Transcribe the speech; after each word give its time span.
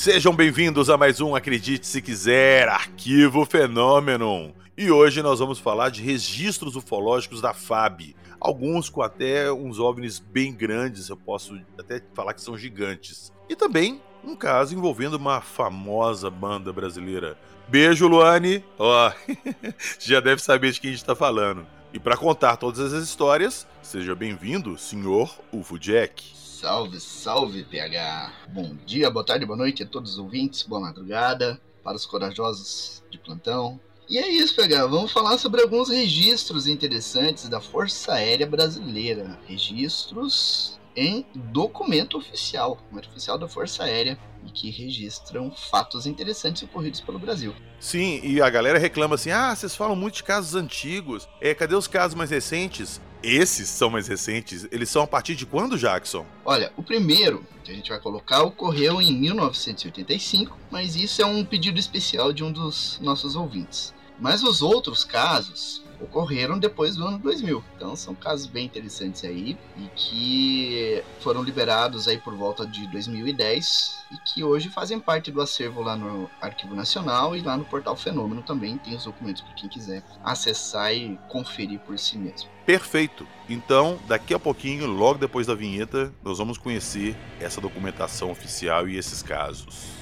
Sejam 0.00 0.34
bem-vindos 0.34 0.88
a 0.88 0.96
mais 0.96 1.20
um 1.20 1.34
Acredite 1.34 1.86
Se 1.86 2.00
Quiser, 2.00 2.66
Arquivo 2.70 3.44
Fenômeno. 3.44 4.54
E 4.74 4.90
hoje 4.90 5.20
nós 5.20 5.40
vamos 5.40 5.58
falar 5.58 5.90
de 5.90 6.00
registros 6.00 6.74
ufológicos 6.74 7.42
da 7.42 7.52
FAB. 7.52 8.16
Alguns 8.40 8.88
com 8.88 9.02
até 9.02 9.52
uns 9.52 9.78
OVNIs 9.78 10.18
bem 10.18 10.54
grandes, 10.54 11.10
eu 11.10 11.18
posso 11.18 11.60
até 11.78 12.00
falar 12.14 12.32
que 12.32 12.40
são 12.40 12.56
gigantes. 12.56 13.30
E 13.46 13.54
também 13.54 14.00
um 14.24 14.34
caso 14.34 14.74
envolvendo 14.74 15.18
uma 15.18 15.42
famosa 15.42 16.30
banda 16.30 16.72
brasileira. 16.72 17.36
Beijo, 17.68 18.08
Luane! 18.08 18.64
Ó, 18.78 19.10
oh, 19.10 19.34
já 20.00 20.18
deve 20.18 20.40
saber 20.40 20.72
de 20.72 20.80
quem 20.80 20.88
a 20.88 20.92
gente 20.94 21.02
está 21.02 21.14
falando. 21.14 21.66
E 21.92 22.00
para 22.00 22.16
contar 22.16 22.56
todas 22.56 22.80
as 22.80 23.04
histórias, 23.04 23.66
seja 23.82 24.14
bem-vindo, 24.14 24.78
senhor 24.78 25.30
UFO 25.52 25.78
Jack. 25.78 26.49
Salve, 26.60 27.00
salve, 27.00 27.64
PH! 27.64 28.32
Bom 28.50 28.76
dia, 28.84 29.10
boa 29.10 29.24
tarde, 29.24 29.46
boa 29.46 29.56
noite 29.56 29.82
a 29.82 29.86
todos 29.86 30.12
os 30.12 30.18
ouvintes, 30.18 30.62
boa 30.62 30.78
madrugada 30.78 31.58
para 31.82 31.96
os 31.96 32.04
corajosos 32.04 33.02
de 33.10 33.16
plantão. 33.16 33.80
E 34.06 34.18
é 34.18 34.28
isso, 34.28 34.54
PH, 34.56 34.86
vamos 34.88 35.10
falar 35.10 35.38
sobre 35.38 35.62
alguns 35.62 35.88
registros 35.88 36.66
interessantes 36.66 37.48
da 37.48 37.62
Força 37.62 38.12
Aérea 38.12 38.46
Brasileira. 38.46 39.40
Registros 39.46 40.78
em 40.94 41.24
documento 41.34 42.18
oficial, 42.18 42.74
documento 42.74 43.08
oficial 43.08 43.38
da 43.38 43.48
Força 43.48 43.84
Aérea, 43.84 44.18
e 44.46 44.50
que 44.50 44.68
registram 44.70 45.50
fatos 45.50 46.04
interessantes 46.04 46.62
ocorridos 46.62 47.00
pelo 47.00 47.18
Brasil. 47.18 47.54
Sim, 47.78 48.20
e 48.22 48.42
a 48.42 48.50
galera 48.50 48.78
reclama 48.78 49.14
assim: 49.14 49.30
ah, 49.30 49.56
vocês 49.56 49.74
falam 49.74 49.96
muito 49.96 50.16
de 50.16 50.24
casos 50.24 50.54
antigos, 50.54 51.26
é, 51.40 51.54
cadê 51.54 51.74
os 51.74 51.88
casos 51.88 52.14
mais 52.14 52.28
recentes? 52.28 53.00
Esses 53.22 53.68
são 53.68 53.90
mais 53.90 54.08
recentes. 54.08 54.66
Eles 54.70 54.88
são 54.88 55.02
a 55.02 55.06
partir 55.06 55.34
de 55.34 55.44
quando, 55.44 55.78
Jackson? 55.78 56.24
Olha, 56.44 56.72
o 56.76 56.82
primeiro 56.82 57.44
que 57.62 57.70
a 57.70 57.74
gente 57.74 57.90
vai 57.90 58.00
colocar 58.00 58.42
ocorreu 58.42 59.00
em 59.00 59.12
1985, 59.12 60.56
mas 60.70 60.96
isso 60.96 61.20
é 61.20 61.26
um 61.26 61.44
pedido 61.44 61.78
especial 61.78 62.32
de 62.32 62.42
um 62.42 62.50
dos 62.50 62.98
nossos 63.02 63.36
ouvintes. 63.36 63.94
Mas 64.18 64.42
os 64.42 64.62
outros 64.62 65.04
casos 65.04 65.82
ocorreram 66.00 66.58
depois 66.58 66.96
do 66.96 67.06
ano 67.06 67.18
2000. 67.18 67.62
Então 67.76 67.94
são 67.94 68.14
casos 68.14 68.46
bem 68.46 68.66
interessantes 68.66 69.24
aí 69.24 69.56
e 69.76 69.88
que 69.94 71.02
foram 71.20 71.42
liberados 71.42 72.08
aí 72.08 72.18
por 72.18 72.34
volta 72.34 72.66
de 72.66 72.86
2010 72.88 74.04
e 74.12 74.16
que 74.18 74.44
hoje 74.44 74.68
fazem 74.68 74.98
parte 74.98 75.30
do 75.30 75.40
acervo 75.40 75.82
lá 75.82 75.96
no 75.96 76.28
Arquivo 76.40 76.74
Nacional 76.74 77.36
e 77.36 77.40
lá 77.40 77.56
no 77.56 77.64
Portal 77.64 77.96
Fenômeno 77.96 78.42
também 78.42 78.78
tem 78.78 78.94
os 78.94 79.04
documentos 79.04 79.42
para 79.42 79.54
quem 79.54 79.68
quiser 79.68 80.02
acessar 80.24 80.94
e 80.94 81.18
conferir 81.28 81.78
por 81.80 81.98
si 81.98 82.18
mesmo. 82.18 82.48
Perfeito. 82.66 83.26
Então, 83.48 83.98
daqui 84.06 84.32
a 84.32 84.38
pouquinho, 84.38 84.86
logo 84.86 85.18
depois 85.18 85.46
da 85.46 85.54
vinheta, 85.54 86.12
nós 86.22 86.38
vamos 86.38 86.56
conhecer 86.56 87.16
essa 87.40 87.60
documentação 87.60 88.30
oficial 88.30 88.88
e 88.88 88.96
esses 88.96 89.22
casos. 89.22 89.99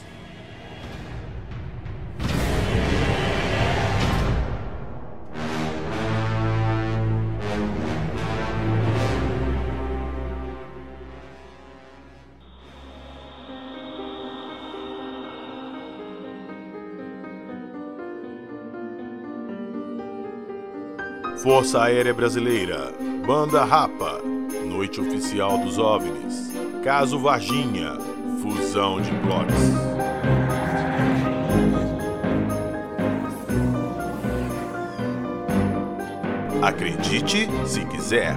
Força 21.48 21.84
Aérea 21.84 22.12
Brasileira, 22.12 22.92
Banda 23.26 23.64
Rapa, 23.64 24.20
Noite 24.66 25.00
Oficial 25.00 25.56
dos 25.56 25.78
OVNIs, 25.78 26.52
Caso 26.84 27.18
Varginha, 27.18 27.96
Fusão 28.42 29.00
de 29.00 29.10
Blocos. 29.12 29.54
Acredite 36.60 37.48
se 37.64 37.82
quiser. 37.86 38.36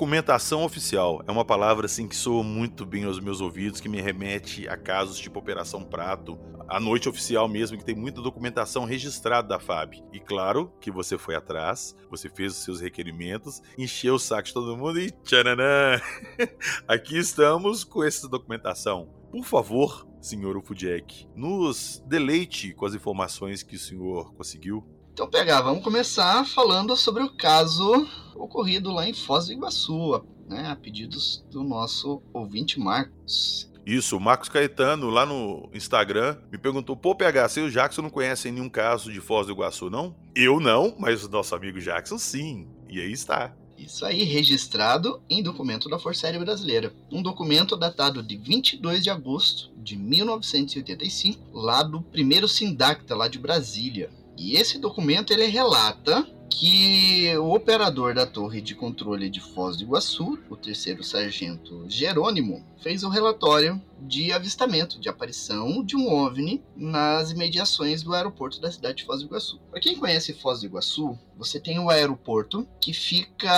Documentação 0.00 0.64
oficial 0.64 1.22
é 1.28 1.30
uma 1.30 1.44
palavra 1.44 1.84
assim 1.84 2.08
que 2.08 2.16
soa 2.16 2.42
muito 2.42 2.86
bem 2.86 3.04
aos 3.04 3.20
meus 3.20 3.42
ouvidos, 3.42 3.82
que 3.82 3.88
me 3.88 4.00
remete 4.00 4.66
a 4.66 4.74
casos 4.74 5.18
tipo 5.18 5.38
Operação 5.38 5.84
Prato, 5.84 6.38
a 6.66 6.80
noite 6.80 7.06
oficial 7.06 7.46
mesmo, 7.46 7.76
que 7.76 7.84
tem 7.84 7.94
muita 7.94 8.22
documentação 8.22 8.86
registrada 8.86 9.48
da 9.48 9.60
FAB. 9.60 10.02
E 10.10 10.18
claro 10.18 10.72
que 10.80 10.90
você 10.90 11.18
foi 11.18 11.34
atrás, 11.34 11.94
você 12.08 12.30
fez 12.30 12.52
os 12.52 12.64
seus 12.64 12.80
requerimentos, 12.80 13.60
encheu 13.76 14.14
o 14.14 14.18
saco 14.18 14.48
de 14.48 14.54
todo 14.54 14.74
mundo 14.74 14.98
e 14.98 15.10
tchananã! 15.10 16.00
Aqui 16.88 17.18
estamos 17.18 17.84
com 17.84 18.02
essa 18.02 18.26
documentação. 18.26 19.06
Por 19.30 19.44
favor, 19.44 20.08
senhor 20.18 20.56
Ufudjek, 20.56 21.28
nos 21.36 22.02
deleite 22.06 22.72
com 22.72 22.86
as 22.86 22.94
informações 22.94 23.62
que 23.62 23.76
o 23.76 23.78
senhor 23.78 24.32
conseguiu. 24.32 24.82
Então, 25.12 25.28
pegar, 25.28 25.60
vamos 25.60 25.82
começar 25.82 26.46
falando 26.46 26.96
sobre 26.96 27.22
o 27.22 27.30
caso 27.30 28.06
ocorrido 28.34 28.90
lá 28.90 29.08
em 29.08 29.12
Foz 29.12 29.46
do 29.46 29.52
Iguaçu, 29.52 30.24
né, 30.48 30.68
a 30.68 30.76
pedidos 30.76 31.44
do 31.50 31.62
nosso 31.62 32.22
ouvinte 32.32 32.78
Marcos. 32.78 33.70
Isso, 33.84 34.16
o 34.16 34.20
Marcos 34.20 34.48
Caetano, 34.48 35.10
lá 35.10 35.26
no 35.26 35.68
Instagram, 35.74 36.36
me 36.50 36.58
perguntou: 36.58 36.96
pô, 36.96 37.14
PH, 37.14 37.48
você 37.48 37.60
e 37.60 37.64
o 37.64 37.70
Jackson 37.70 38.02
não 38.02 38.10
conhecem 38.10 38.52
nenhum 38.52 38.68
caso 38.68 39.12
de 39.12 39.20
Foz 39.20 39.46
do 39.46 39.52
Iguaçu, 39.52 39.90
não? 39.90 40.14
Eu 40.34 40.60
não, 40.60 40.94
mas 40.98 41.24
o 41.24 41.28
nosso 41.28 41.54
amigo 41.54 41.80
Jackson 41.80 42.18
sim. 42.18 42.68
E 42.88 43.00
aí 43.00 43.12
está. 43.12 43.54
Isso 43.76 44.04
aí, 44.04 44.24
registrado 44.24 45.22
em 45.28 45.42
documento 45.42 45.88
da 45.88 45.98
Força 45.98 46.26
Aérea 46.26 46.40
Brasileira. 46.40 46.92
Um 47.10 47.22
documento 47.22 47.76
datado 47.76 48.22
de 48.22 48.36
22 48.36 49.02
de 49.02 49.08
agosto 49.08 49.70
de 49.78 49.96
1985, 49.96 51.58
lá 51.58 51.82
do 51.82 52.02
primeiro 52.02 52.46
Sindacta, 52.46 53.16
lá 53.16 53.26
de 53.26 53.38
Brasília. 53.38 54.10
E 54.40 54.56
esse 54.56 54.78
documento 54.78 55.34
ele 55.34 55.44
relata 55.44 56.26
que 56.48 57.36
o 57.36 57.54
operador 57.54 58.14
da 58.14 58.26
torre 58.26 58.62
de 58.62 58.74
controle 58.74 59.28
de 59.28 59.38
Foz 59.38 59.76
do 59.76 59.82
Iguaçu, 59.82 60.38
o 60.48 60.56
terceiro 60.56 61.04
sargento 61.04 61.84
Jerônimo, 61.86 62.64
fez 62.78 63.04
o 63.04 63.08
um 63.08 63.10
relatório 63.10 63.80
de 64.00 64.32
avistamento, 64.32 64.98
de 64.98 65.10
aparição 65.10 65.84
de 65.84 65.94
um 65.94 66.10
OVNI 66.10 66.64
nas 66.74 67.30
imediações 67.30 68.02
do 68.02 68.14
aeroporto 68.14 68.62
da 68.62 68.72
cidade 68.72 68.98
de 68.98 69.04
Foz 69.04 69.20
do 69.20 69.26
Iguaçu. 69.26 69.60
Para 69.70 69.78
quem 69.78 69.94
conhece 69.94 70.32
Foz 70.32 70.60
do 70.60 70.66
Iguaçu, 70.66 71.18
você 71.36 71.60
tem 71.60 71.78
o 71.78 71.90
aeroporto 71.90 72.66
que 72.80 72.94
fica 72.94 73.52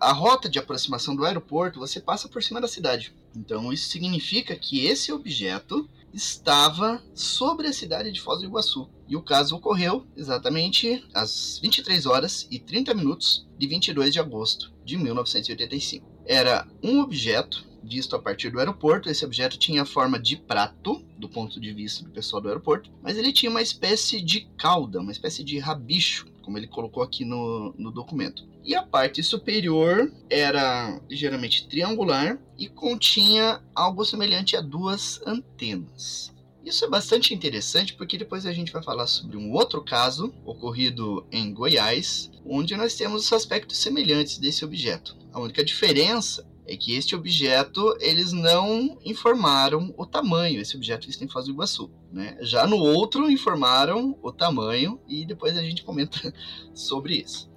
a 0.00 0.12
rota 0.12 0.48
de 0.48 0.58
aproximação 0.58 1.14
do 1.14 1.26
aeroporto, 1.26 1.78
você 1.78 2.00
passa 2.00 2.30
por 2.30 2.42
cima 2.42 2.62
da 2.62 2.66
cidade. 2.66 3.14
Então 3.36 3.70
isso 3.70 3.90
significa 3.90 4.56
que 4.56 4.86
esse 4.86 5.12
objeto 5.12 5.86
estava 6.14 7.02
sobre 7.12 7.66
a 7.66 7.72
cidade 7.72 8.12
de 8.12 8.20
Foz 8.20 8.40
do 8.40 8.46
Iguaçu. 8.46 8.88
E 9.08 9.16
o 9.16 9.22
caso 9.22 9.56
ocorreu 9.56 10.06
exatamente 10.16 11.04
às 11.12 11.58
23 11.58 12.06
horas 12.06 12.46
e 12.50 12.58
30 12.58 12.94
minutos 12.94 13.46
de 13.58 13.66
22 13.66 14.12
de 14.12 14.20
agosto 14.20 14.72
de 14.84 14.96
1985. 14.96 16.06
Era 16.24 16.66
um 16.82 17.00
objeto 17.00 17.66
visto 17.84 18.16
a 18.16 18.18
partir 18.18 18.50
do 18.50 18.58
aeroporto. 18.58 19.08
Esse 19.08 19.24
objeto 19.24 19.58
tinha 19.58 19.84
forma 19.84 20.18
de 20.18 20.36
prato, 20.36 21.04
do 21.18 21.28
ponto 21.28 21.60
de 21.60 21.72
vista 21.72 22.02
do 22.02 22.10
pessoal 22.10 22.42
do 22.42 22.48
aeroporto, 22.48 22.90
mas 23.02 23.16
ele 23.16 23.32
tinha 23.32 23.50
uma 23.50 23.62
espécie 23.62 24.20
de 24.20 24.48
cauda, 24.56 25.00
uma 25.00 25.12
espécie 25.12 25.44
de 25.44 25.58
rabicho, 25.58 26.26
como 26.42 26.58
ele 26.58 26.66
colocou 26.66 27.02
aqui 27.02 27.24
no, 27.24 27.74
no 27.78 27.90
documento. 27.90 28.46
E 28.64 28.74
a 28.74 28.82
parte 28.82 29.22
superior 29.22 30.10
era 30.30 31.00
ligeiramente 31.08 31.68
triangular 31.68 32.38
e 32.58 32.68
continha 32.68 33.62
algo 33.74 34.04
semelhante 34.04 34.56
a 34.56 34.60
duas 34.60 35.20
antenas. 35.26 36.34
Isso 36.64 36.82
é 36.82 36.88
bastante 36.88 37.34
interessante 37.34 37.92
porque 37.92 38.16
depois 38.16 38.46
a 38.46 38.52
gente 38.52 38.72
vai 38.72 38.82
falar 38.82 39.06
sobre 39.06 39.36
um 39.36 39.52
outro 39.52 39.84
caso 39.84 40.32
ocorrido 40.46 41.26
em 41.30 41.52
Goiás, 41.52 42.30
onde 42.44 42.74
nós 42.74 42.96
temos 42.96 43.30
aspectos 43.34 43.76
semelhantes 43.76 44.38
desse 44.38 44.64
objeto. 44.64 45.14
A 45.30 45.40
única 45.40 45.62
diferença 45.62 46.46
é 46.66 46.76
que 46.76 46.94
este 46.94 47.14
objeto 47.14 47.96
eles 48.00 48.32
não 48.32 48.98
informaram 49.04 49.94
o 49.96 50.06
tamanho, 50.06 50.60
esse 50.60 50.76
objeto 50.76 51.08
está 51.08 51.24
em 51.24 51.28
Foz 51.28 51.46
do 51.46 51.52
Iguaçu. 51.52 51.90
Né? 52.12 52.36
Já 52.40 52.66
no 52.66 52.76
outro 52.76 53.30
informaram 53.30 54.18
o 54.22 54.32
tamanho 54.32 55.00
e 55.08 55.26
depois 55.26 55.56
a 55.56 55.62
gente 55.62 55.82
comenta 55.82 56.32
sobre 56.74 57.16
isso. 57.16 57.52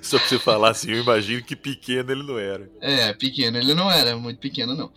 Só 0.00 0.18
pra 0.18 0.28
você 0.28 0.38
falar 0.38 0.70
assim, 0.70 0.92
eu 0.92 1.02
imagino 1.02 1.42
que 1.42 1.56
pequeno 1.56 2.12
ele 2.12 2.22
não 2.22 2.38
era. 2.38 2.70
É, 2.80 3.12
pequeno 3.12 3.58
ele 3.58 3.74
não 3.74 3.90
era, 3.90 4.16
muito 4.16 4.38
pequeno 4.38 4.74
não. 4.74 4.92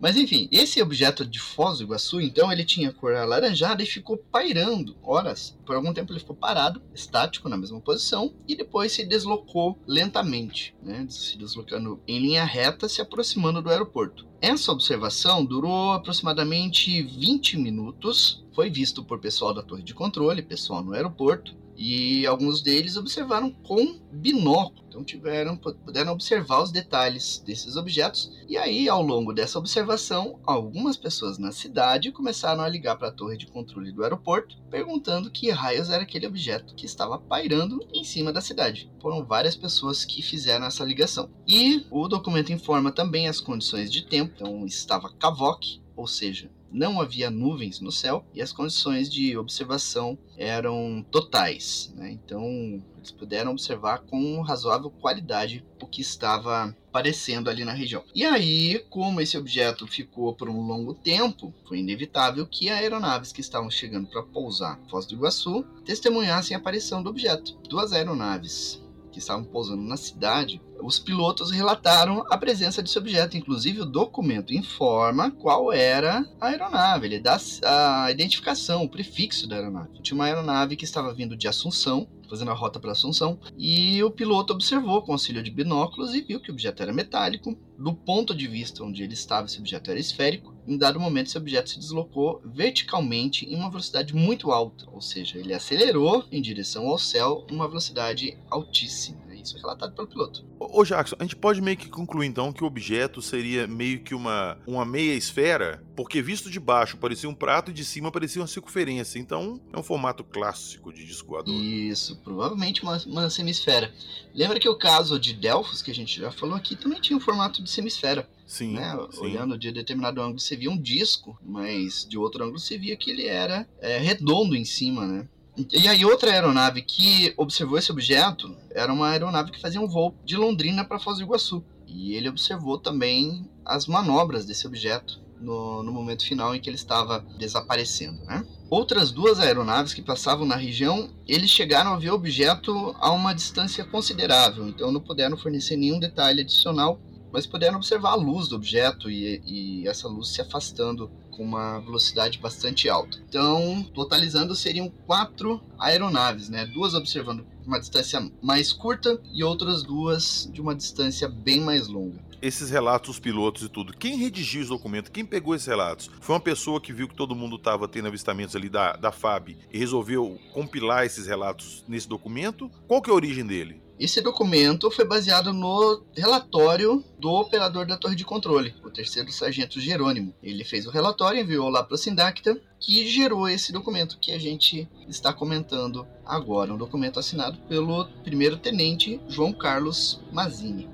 Mas 0.00 0.16
enfim, 0.16 0.48
esse 0.50 0.80
objeto 0.80 1.26
de 1.26 1.38
Foz 1.38 1.78
do 1.78 1.84
Iguaçu, 1.84 2.20
então, 2.20 2.50
ele 2.50 2.64
tinha 2.64 2.92
cor 2.92 3.14
alaranjada 3.14 3.82
e 3.82 3.86
ficou 3.86 4.16
pairando 4.16 4.96
horas. 5.02 5.58
Por 5.66 5.76
algum 5.76 5.92
tempo 5.92 6.12
ele 6.12 6.20
ficou 6.20 6.34
parado, 6.34 6.80
estático, 6.94 7.48
na 7.48 7.56
mesma 7.56 7.80
posição, 7.80 8.34
e 8.48 8.56
depois 8.56 8.92
se 8.92 9.04
deslocou 9.04 9.78
lentamente, 9.86 10.74
né? 10.82 11.06
se 11.08 11.36
deslocando 11.36 12.00
em 12.08 12.18
linha 12.18 12.44
reta, 12.44 12.88
se 12.88 13.02
aproximando 13.02 13.60
do 13.60 13.68
aeroporto. 13.68 14.26
Essa 14.40 14.72
observação 14.72 15.44
durou 15.44 15.92
aproximadamente 15.92 17.02
20 17.02 17.58
minutos. 17.58 18.42
Foi 18.54 18.70
visto 18.70 19.04
por 19.04 19.20
pessoal 19.20 19.52
da 19.52 19.62
torre 19.62 19.82
de 19.82 19.92
controle, 19.92 20.40
pessoal 20.40 20.82
no 20.82 20.94
aeroporto, 20.94 21.54
e 21.76 22.26
alguns 22.26 22.62
deles 22.62 22.96
observaram 22.96 23.50
com 23.50 24.00
binóculo. 24.12 24.89
Então 24.90 25.04
tiveram, 25.04 25.56
puderam 25.56 26.12
observar 26.12 26.60
os 26.60 26.72
detalhes 26.72 27.40
desses 27.46 27.76
objetos. 27.76 28.32
E 28.48 28.58
aí, 28.58 28.88
ao 28.88 29.00
longo 29.00 29.32
dessa 29.32 29.56
observação, 29.56 30.40
algumas 30.44 30.96
pessoas 30.96 31.38
na 31.38 31.52
cidade 31.52 32.10
começaram 32.10 32.60
a 32.60 32.68
ligar 32.68 32.96
para 32.96 33.08
a 33.08 33.12
torre 33.12 33.36
de 33.36 33.46
controle 33.46 33.92
do 33.92 34.02
aeroporto, 34.02 34.60
perguntando 34.68 35.30
que 35.30 35.48
raios 35.50 35.90
era 35.90 36.02
aquele 36.02 36.26
objeto 36.26 36.74
que 36.74 36.86
estava 36.86 37.18
pairando 37.18 37.78
em 37.94 38.02
cima 38.02 38.32
da 38.32 38.40
cidade. 38.40 38.90
Foram 39.00 39.24
várias 39.24 39.54
pessoas 39.54 40.04
que 40.04 40.22
fizeram 40.22 40.66
essa 40.66 40.84
ligação. 40.84 41.30
E 41.46 41.86
o 41.88 42.08
documento 42.08 42.52
informa 42.52 42.90
também 42.90 43.28
as 43.28 43.40
condições 43.40 43.92
de 43.92 44.04
tempo. 44.04 44.32
Então 44.34 44.66
estava 44.66 45.08
cavoque, 45.12 45.80
ou 45.94 46.08
seja, 46.08 46.50
não 46.72 47.00
havia 47.00 47.30
nuvens 47.30 47.80
no 47.80 47.90
céu 47.90 48.24
e 48.32 48.40
as 48.40 48.52
condições 48.52 49.10
de 49.10 49.36
observação 49.36 50.16
eram 50.36 51.04
totais. 51.10 51.92
Né? 51.96 52.12
Então, 52.12 52.82
eles 53.00 53.10
puderam 53.10 53.52
observar 53.52 54.00
com 54.00 54.40
razoável 54.42 54.90
qualidade 54.90 55.64
o 55.82 55.86
que 55.86 56.02
estava 56.02 56.76
aparecendo 56.88 57.48
ali 57.48 57.64
na 57.64 57.72
região. 57.72 58.04
E 58.14 58.24
aí, 58.24 58.78
como 58.90 59.20
esse 59.20 59.38
objeto 59.38 59.86
ficou 59.86 60.34
por 60.34 60.48
um 60.48 60.60
longo 60.60 60.94
tempo, 60.94 61.54
foi 61.66 61.78
inevitável 61.78 62.46
que 62.46 62.68
aeronaves 62.68 63.32
que 63.32 63.40
estavam 63.40 63.70
chegando 63.70 64.08
para 64.08 64.22
pousar 64.22 64.78
Foz 64.88 65.06
do 65.06 65.14
Iguaçu 65.14 65.64
testemunhassem 65.84 66.54
a 66.54 66.60
aparição 66.60 67.02
do 67.02 67.10
objeto. 67.10 67.58
Duas 67.68 67.92
aeronaves 67.92 68.82
que 69.10 69.18
estavam 69.18 69.44
pousando 69.44 69.82
na 69.82 69.96
cidade, 69.96 70.60
os 70.82 70.98
pilotos 70.98 71.50
relataram 71.50 72.24
a 72.30 72.36
presença 72.36 72.82
desse 72.82 72.98
objeto. 72.98 73.36
Inclusive, 73.36 73.80
o 73.80 73.86
documento 73.86 74.54
informa 74.54 75.30
qual 75.30 75.72
era 75.72 76.24
a 76.40 76.48
aeronave, 76.48 77.06
ele 77.06 77.20
dá 77.20 77.38
a 77.64 78.10
identificação, 78.10 78.84
o 78.84 78.88
prefixo 78.88 79.48
da 79.48 79.56
aeronave. 79.56 80.00
Tinha 80.02 80.14
uma 80.14 80.24
aeronave 80.24 80.76
que 80.76 80.84
estava 80.84 81.12
vindo 81.12 81.36
de 81.36 81.48
Assunção, 81.48 82.08
fazendo 82.28 82.50
a 82.50 82.54
rota 82.54 82.78
para 82.78 82.92
Assunção, 82.92 83.38
e 83.58 84.02
o 84.02 84.10
piloto 84.10 84.52
observou 84.52 85.02
com 85.02 85.12
auxílio 85.12 85.42
de 85.42 85.50
binóculos 85.50 86.14
e 86.14 86.20
viu 86.20 86.40
que 86.40 86.50
o 86.50 86.54
objeto 86.54 86.82
era 86.82 86.92
metálico. 86.92 87.56
Do 87.76 87.94
ponto 87.94 88.34
de 88.34 88.46
vista 88.46 88.84
onde 88.84 89.02
ele 89.02 89.14
estava, 89.14 89.46
esse 89.46 89.58
objeto 89.58 89.90
era 89.90 89.98
esférico. 89.98 90.54
Em 90.66 90.76
dado 90.76 91.00
momento, 91.00 91.28
esse 91.28 91.38
objeto 91.38 91.70
se 91.70 91.78
deslocou 91.78 92.40
verticalmente 92.44 93.46
em 93.46 93.56
uma 93.56 93.70
velocidade 93.70 94.14
muito 94.14 94.52
alta, 94.52 94.84
ou 94.92 95.00
seja, 95.00 95.38
ele 95.38 95.54
acelerou 95.54 96.24
em 96.30 96.40
direção 96.40 96.88
ao 96.88 96.98
céu 96.98 97.46
uma 97.50 97.66
velocidade 97.66 98.36
altíssima. 98.50 99.29
É 99.56 99.60
relatado 99.60 99.94
pelo 99.94 100.08
piloto. 100.08 100.44
Ô, 100.58 100.84
Jackson, 100.84 101.16
a 101.18 101.22
gente 101.22 101.36
pode 101.36 101.60
meio 101.60 101.76
que 101.76 101.88
concluir 101.88 102.26
então 102.26 102.52
que 102.52 102.62
o 102.62 102.66
objeto 102.66 103.20
seria 103.22 103.66
meio 103.66 104.02
que 104.02 104.14
uma, 104.14 104.58
uma 104.66 104.84
meia 104.84 105.14
esfera, 105.14 105.82
porque 105.96 106.22
visto 106.22 106.50
de 106.50 106.60
baixo 106.60 106.96
parecia 106.96 107.28
um 107.28 107.34
prato 107.34 107.70
e 107.70 107.74
de 107.74 107.84
cima 107.84 108.10
parecia 108.10 108.40
uma 108.40 108.48
circunferência. 108.48 109.18
Então 109.18 109.60
é 109.72 109.78
um 109.78 109.82
formato 109.82 110.22
clássico 110.24 110.92
de 110.92 111.04
disco 111.04 111.28
voador. 111.28 111.54
Isso, 111.54 112.16
provavelmente 112.22 112.82
uma, 112.82 112.98
uma 113.06 113.30
semisfera. 113.30 113.92
Lembra 114.34 114.60
que 114.60 114.68
o 114.68 114.76
caso 114.76 115.18
de 115.18 115.32
Delfos, 115.32 115.82
que 115.82 115.90
a 115.90 115.94
gente 115.94 116.20
já 116.20 116.30
falou 116.30 116.56
aqui, 116.56 116.76
também 116.76 117.00
tinha 117.00 117.16
um 117.16 117.20
formato 117.20 117.62
de 117.62 117.70
semisfera. 117.70 118.28
Sim, 118.46 118.74
né? 118.74 118.98
sim. 119.12 119.20
Olhando 119.20 119.56
de 119.56 119.70
determinado 119.70 120.20
ângulo 120.20 120.40
você 120.40 120.56
via 120.56 120.70
um 120.70 120.80
disco, 120.80 121.38
mas 121.40 122.04
de 122.08 122.18
outro 122.18 122.42
ângulo 122.42 122.58
você 122.58 122.76
via 122.76 122.96
que 122.96 123.10
ele 123.10 123.26
era 123.26 123.68
é, 123.80 123.98
redondo 123.98 124.56
em 124.56 124.64
cima, 124.64 125.06
né? 125.06 125.28
E 125.72 125.88
aí 125.88 126.04
outra 126.04 126.30
aeronave 126.30 126.82
que 126.82 127.32
observou 127.36 127.78
esse 127.78 127.90
objeto 127.90 128.56
era 128.70 128.92
uma 128.92 129.10
aeronave 129.10 129.50
que 129.50 129.60
fazia 129.60 129.80
um 129.80 129.88
voo 129.88 130.14
de 130.24 130.36
Londrina 130.36 130.84
para 130.84 130.98
Foz 130.98 131.18
do 131.18 131.24
Iguaçu. 131.24 131.64
E 131.86 132.14
ele 132.14 132.28
observou 132.28 132.78
também 132.78 133.48
as 133.64 133.86
manobras 133.86 134.46
desse 134.46 134.66
objeto 134.66 135.20
no, 135.40 135.82
no 135.82 135.92
momento 135.92 136.24
final 136.24 136.54
em 136.54 136.60
que 136.60 136.68
ele 136.68 136.76
estava 136.76 137.24
desaparecendo, 137.38 138.22
né? 138.24 138.44
Outras 138.68 139.10
duas 139.10 139.40
aeronaves 139.40 139.92
que 139.92 140.02
passavam 140.02 140.46
na 140.46 140.54
região, 140.54 141.10
eles 141.26 141.50
chegaram 141.50 141.92
a 141.92 141.96
ver 141.98 142.10
o 142.10 142.14
objeto 142.14 142.94
a 143.00 143.10
uma 143.10 143.34
distância 143.34 143.84
considerável, 143.84 144.68
então 144.68 144.92
não 144.92 145.00
puderam 145.00 145.36
fornecer 145.36 145.76
nenhum 145.76 145.98
detalhe 145.98 146.42
adicional, 146.42 147.00
mas 147.32 147.46
puderam 147.46 147.76
observar 147.76 148.10
a 148.10 148.16
luz 148.16 148.48
do 148.48 148.56
objeto 148.56 149.10
e, 149.10 149.42
e 149.46 149.88
essa 149.88 150.08
luz 150.08 150.28
se 150.28 150.40
afastando 150.40 151.10
com 151.30 151.44
uma 151.44 151.78
velocidade 151.80 152.38
bastante 152.38 152.88
alta. 152.88 153.18
Então, 153.28 153.82
totalizando, 153.94 154.54
seriam 154.54 154.90
quatro 155.06 155.60
aeronaves, 155.78 156.48
né? 156.48 156.66
Duas 156.66 156.94
observando 156.94 157.46
uma 157.66 157.80
distância 157.80 158.30
mais 158.42 158.72
curta 158.72 159.20
e 159.32 159.42
outras 159.42 159.82
duas 159.82 160.50
de 160.52 160.60
uma 160.60 160.74
distância 160.74 161.28
bem 161.28 161.60
mais 161.60 161.88
longa 161.88 162.30
esses 162.42 162.70
relatos, 162.70 163.10
os 163.10 163.18
pilotos 163.18 163.62
e 163.62 163.68
tudo. 163.68 163.92
Quem 163.92 164.16
redigiu 164.16 164.62
os 164.62 164.68
documentos? 164.68 165.10
Quem 165.10 165.24
pegou 165.24 165.54
esses 165.54 165.66
relatos? 165.66 166.10
Foi 166.20 166.34
uma 166.34 166.40
pessoa 166.40 166.80
que 166.80 166.92
viu 166.92 167.08
que 167.08 167.14
todo 167.14 167.34
mundo 167.34 167.56
estava 167.56 167.86
tendo 167.86 168.08
avistamentos 168.08 168.56
ali 168.56 168.68
da, 168.68 168.94
da 168.94 169.12
FAB 169.12 169.56
e 169.70 169.78
resolveu 169.78 170.38
compilar 170.52 171.04
esses 171.04 171.26
relatos 171.26 171.84
nesse 171.86 172.08
documento? 172.08 172.70
Qual 172.88 173.02
que 173.02 173.10
é 173.10 173.12
a 173.12 173.16
origem 173.16 173.46
dele? 173.46 173.80
Esse 174.00 174.22
documento 174.22 174.90
foi 174.90 175.04
baseado 175.04 175.52
no 175.52 176.02
relatório 176.16 177.04
do 177.18 177.28
operador 177.32 177.86
da 177.86 177.98
torre 177.98 178.16
de 178.16 178.24
controle, 178.24 178.74
o 178.82 178.88
terceiro 178.88 179.30
sargento 179.30 179.78
Jerônimo. 179.78 180.32
Ele 180.42 180.64
fez 180.64 180.86
o 180.86 180.90
relatório, 180.90 181.38
enviou 181.38 181.68
lá 181.68 181.84
para 181.84 181.96
o 181.96 181.98
Sindacta, 181.98 182.58
que 182.78 183.06
gerou 183.06 183.46
esse 183.46 183.70
documento 183.70 184.16
que 184.18 184.32
a 184.32 184.38
gente 184.38 184.88
está 185.06 185.34
comentando 185.34 186.06
agora. 186.24 186.72
Um 186.72 186.78
documento 186.78 187.20
assinado 187.20 187.58
pelo 187.68 188.06
primeiro 188.24 188.56
tenente 188.56 189.20
João 189.28 189.52
Carlos 189.52 190.18
Mazini. 190.32 190.88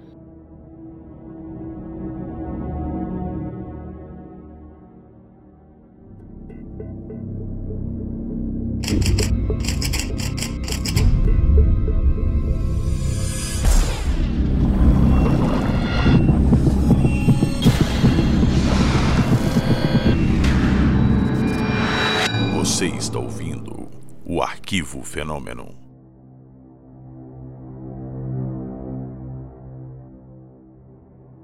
Fenômeno. 25.16 25.74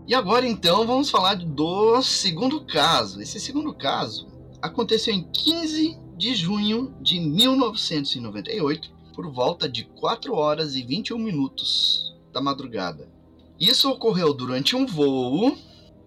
E 0.07 0.15
agora 0.15 0.47
então 0.47 0.87
vamos 0.87 1.09
falar 1.09 1.37
do 1.37 2.03
segundo 2.03 2.67
caso. 2.67 3.23
Esse 3.23 3.41
segundo 3.41 3.73
caso 3.73 4.29
aconteceu 4.61 5.15
em 5.15 5.27
15 5.33 5.99
de 6.19 6.35
junho 6.35 6.95
de 7.01 7.19
1998, 7.19 8.93
por 9.15 9.33
volta 9.33 9.67
de 9.67 9.85
4 9.85 10.35
horas 10.35 10.77
e 10.77 10.83
21 10.83 11.17
minutos 11.17 12.15
da 12.31 12.43
madrugada. 12.43 13.11
Isso 13.59 13.91
ocorreu 13.91 14.35
durante 14.35 14.77
um 14.77 14.85
voo 14.85 15.57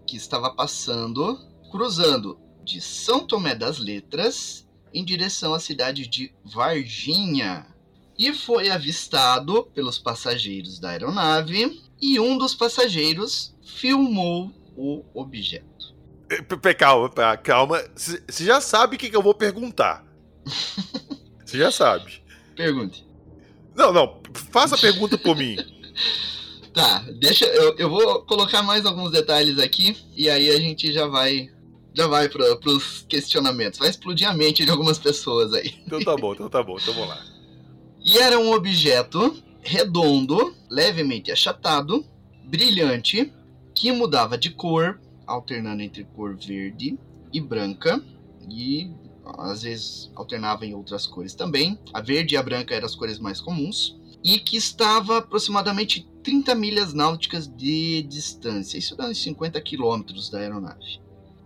que 0.06 0.18
estava 0.18 0.54
passando, 0.54 1.40
cruzando 1.72 2.38
de 2.64 2.80
São 2.80 3.26
Tomé 3.26 3.56
das 3.56 3.80
Letras 3.80 4.65
em 4.96 5.04
direção 5.04 5.54
à 5.54 5.60
cidade 5.60 6.08
de 6.08 6.34
Varginha. 6.44 7.68
E 8.18 8.34
foi 8.34 8.70
avistado 8.70 9.66
pelos 9.74 10.00
passageiros 10.00 10.80
da 10.80 10.92
aeronave 10.92 11.82
e 12.02 12.18
um 12.18 12.38
dos 12.38 12.56
passageiros 12.56 13.54
filmou 13.62 14.52
o 14.78 15.04
objeto. 15.14 15.94
Calma, 16.78 17.38
calma. 17.44 17.84
Você 17.94 18.46
já 18.46 18.62
sabe 18.62 18.96
o 18.96 19.00
que, 19.00 19.10
que 19.10 19.16
eu 19.16 19.22
vou 19.22 19.34
perguntar. 19.34 20.06
Você 21.46 21.58
já 21.58 21.70
sabe. 21.72 22.24
Pergunte. 22.56 23.06
Não, 23.76 23.92
não. 23.92 24.22
Faça 24.52 24.76
a 24.76 24.80
pergunta 24.80 25.18
por 25.18 25.36
mim. 25.36 25.58
Tá, 26.76 27.06
deixa. 27.22 27.46
Eu, 27.46 27.74
eu 27.78 27.90
vou 27.90 28.26
colocar 28.26 28.62
mais 28.62 28.86
alguns 28.86 29.10
detalhes 29.10 29.58
aqui 29.60 29.96
e 30.14 30.30
aí 30.30 30.50
a 30.50 30.60
gente 30.60 30.92
já 30.92 31.08
vai 31.08 31.50
já 31.96 32.08
vai 32.08 32.28
para 32.28 32.60
os 32.66 33.06
questionamentos. 33.08 33.80
Vai 33.80 33.90
explodir 33.90 34.28
a 34.28 34.34
mente 34.34 34.66
de 34.66 34.72
algumas 34.72 35.00
pessoas 35.00 35.54
aí. 35.54 35.74
Então 35.86 36.00
tá 36.00 36.16
bom, 36.16 36.34
então 36.34 36.50
tá 36.50 36.62
bom, 36.62 36.78
então 36.78 36.94
vamos 36.94 37.10
lá. 37.10 37.24
E 38.04 38.18
era 38.18 38.38
um 38.38 38.52
objeto 38.52 39.36
redondo, 39.62 40.54
levemente 40.70 41.32
achatado, 41.32 42.06
brilhante, 42.44 43.34
que 43.74 43.92
mudava 43.92 44.38
de 44.38 44.52
cor, 44.52 45.00
alternando 45.26 45.82
entre 45.82 46.04
cor 46.04 46.36
verde 46.36 47.00
e 47.34 47.42
branca, 47.42 48.00
e 48.48 48.92
às 49.40 49.64
vezes 49.64 50.12
alternava 50.16 50.66
em 50.66 50.76
outras 50.76 51.08
cores 51.08 51.34
também. 51.34 51.80
A 51.92 52.00
verde 52.00 52.36
e 52.36 52.38
a 52.38 52.44
branca 52.44 52.76
eram 52.76 52.86
as 52.86 52.94
cores 52.94 53.18
mais 53.18 53.42
comuns, 53.42 53.98
e 54.24 54.40
que 54.40 54.58
estava 54.58 55.18
aproximadamente 55.18 56.08
30 56.24 56.54
milhas 56.56 56.94
náuticas 56.94 57.48
de 57.48 58.04
distância, 58.04 58.78
isso 58.78 58.96
dá 58.96 59.08
uns 59.08 59.22
50 59.22 59.60
quilômetros 59.62 60.30
da 60.30 60.40
aeronave. 60.40 61.00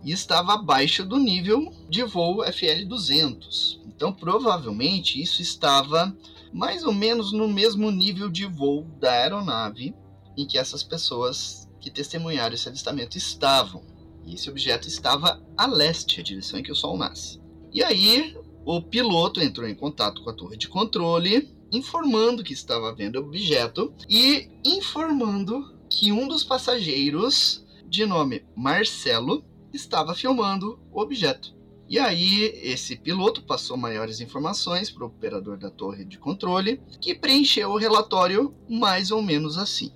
E 0.04 0.12
estava 0.12 0.54
abaixo 0.54 1.04
do 1.04 1.18
nível 1.18 1.72
de 1.88 2.02
voo 2.02 2.38
FL200. 2.38 3.80
Então, 3.86 4.12
provavelmente, 4.12 5.20
isso 5.20 5.42
estava 5.42 6.16
mais 6.52 6.84
ou 6.84 6.92
menos 6.92 7.32
no 7.32 7.48
mesmo 7.48 7.90
nível 7.90 8.30
de 8.30 8.46
voo 8.46 8.84
da 8.98 9.12
aeronave 9.12 9.94
em 10.36 10.46
que 10.46 10.58
essas 10.58 10.82
pessoas 10.82 11.68
que 11.80 11.90
testemunharam 11.90 12.54
esse 12.54 12.68
avistamento 12.68 13.16
estavam. 13.16 13.82
E 14.24 14.34
esse 14.34 14.48
objeto 14.48 14.88
estava 14.88 15.42
a 15.56 15.66
leste, 15.66 16.20
a 16.20 16.22
direção 16.22 16.58
em 16.58 16.62
que 16.62 16.72
o 16.72 16.76
Sol 16.76 16.96
nasce. 16.96 17.40
E 17.72 17.82
aí, 17.82 18.36
o 18.64 18.82
piloto 18.82 19.40
entrou 19.40 19.68
em 19.68 19.74
contato 19.74 20.22
com 20.22 20.30
a 20.30 20.34
torre 20.34 20.56
de 20.56 20.68
controle, 20.68 21.50
informando 21.72 22.44
que 22.44 22.52
estava 22.52 22.94
vendo 22.94 23.16
o 23.16 23.24
objeto 23.24 23.92
e 24.08 24.48
informando 24.64 25.74
que 25.88 26.12
um 26.12 26.28
dos 26.28 26.44
passageiros, 26.44 27.64
de 27.88 28.06
nome 28.06 28.44
Marcelo, 28.56 29.44
estava 29.72 30.14
filmando 30.14 30.78
o 30.92 31.00
objeto. 31.00 31.54
E 31.88 31.98
aí, 31.98 32.44
esse 32.62 32.94
piloto 32.94 33.42
passou 33.42 33.76
maiores 33.76 34.20
informações 34.20 34.88
para 34.90 35.02
o 35.02 35.08
operador 35.08 35.58
da 35.58 35.70
torre 35.70 36.04
de 36.04 36.18
controle, 36.18 36.80
que 37.00 37.14
preencheu 37.14 37.70
o 37.70 37.76
relatório 37.76 38.54
mais 38.68 39.10
ou 39.10 39.20
menos 39.20 39.58
assim. 39.58 39.92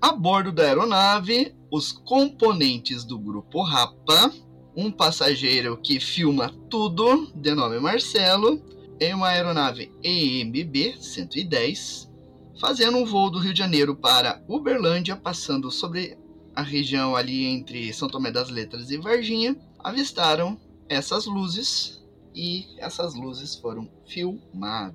A 0.00 0.12
bordo 0.12 0.52
da 0.52 0.64
aeronave, 0.64 1.54
os 1.70 1.92
componentes 1.92 3.04
do 3.04 3.18
grupo 3.18 3.62
Rapa, 3.62 4.30
um 4.76 4.90
passageiro 4.90 5.78
que 5.78 5.98
filma 5.98 6.54
tudo, 6.68 7.32
de 7.34 7.54
nome 7.54 7.80
Marcelo, 7.80 8.62
em 9.00 9.14
uma 9.14 9.28
aeronave 9.28 9.90
EMB 10.02 10.96
110, 11.00 12.12
fazendo 12.60 12.98
um 12.98 13.04
voo 13.04 13.30
do 13.30 13.38
Rio 13.38 13.54
de 13.54 13.60
Janeiro 13.60 13.96
para 13.96 14.42
Uberlândia, 14.46 15.16
passando 15.16 15.70
sobre 15.70 16.18
a 16.54 16.62
região 16.62 17.16
ali 17.16 17.44
entre 17.46 17.92
São 17.92 18.08
Tomé 18.08 18.30
das 18.30 18.50
Letras 18.50 18.90
e 18.90 18.96
Varginha, 18.96 19.56
avistaram 19.78 20.58
essas 20.88 21.26
luzes 21.26 22.02
e 22.34 22.66
essas 22.78 23.14
luzes 23.14 23.54
foram 23.56 23.90
filmadas. 24.06 24.94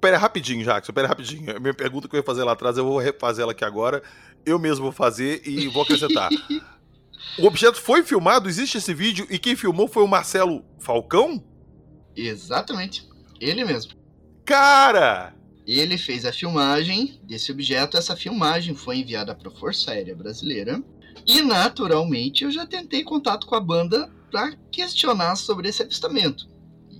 Pera 0.00 0.18
rapidinho, 0.18 0.64
Jackson, 0.64 0.92
pera 0.92 1.08
rapidinho. 1.08 1.56
A 1.56 1.60
minha 1.60 1.74
pergunta 1.74 2.08
que 2.08 2.14
eu 2.14 2.18
ia 2.18 2.24
fazer 2.24 2.44
lá 2.44 2.52
atrás, 2.52 2.76
eu 2.76 2.84
vou 2.84 2.98
refazer 2.98 3.42
ela 3.42 3.52
aqui 3.52 3.64
agora. 3.64 4.02
Eu 4.44 4.58
mesmo 4.58 4.84
vou 4.84 4.92
fazer 4.92 5.42
e 5.46 5.66
vou 5.68 5.82
acrescentar. 5.82 6.30
o 7.38 7.46
objeto 7.46 7.80
foi 7.80 8.02
filmado, 8.02 8.48
existe 8.48 8.78
esse 8.78 8.92
vídeo, 8.92 9.26
e 9.30 9.38
quem 9.38 9.56
filmou 9.56 9.88
foi 9.88 10.02
o 10.02 10.08
Marcelo 10.08 10.64
Falcão? 10.78 11.42
Exatamente. 12.14 13.08
Ele 13.40 13.64
mesmo. 13.64 13.92
Cara! 14.44 15.34
Ele 15.68 15.98
fez 15.98 16.24
a 16.24 16.32
filmagem 16.32 17.20
desse 17.24 17.52
objeto. 17.52 17.98
Essa 17.98 18.16
filmagem 18.16 18.74
foi 18.74 19.00
enviada 19.00 19.34
para 19.34 19.50
a 19.50 19.54
Força 19.54 19.90
Aérea 19.90 20.16
Brasileira. 20.16 20.82
E 21.26 21.42
naturalmente 21.42 22.42
eu 22.44 22.50
já 22.50 22.64
tentei 22.64 23.04
contato 23.04 23.46
com 23.46 23.54
a 23.54 23.60
banda 23.60 24.10
para 24.30 24.56
questionar 24.72 25.36
sobre 25.36 25.68
esse 25.68 25.82
avistamento. 25.82 26.48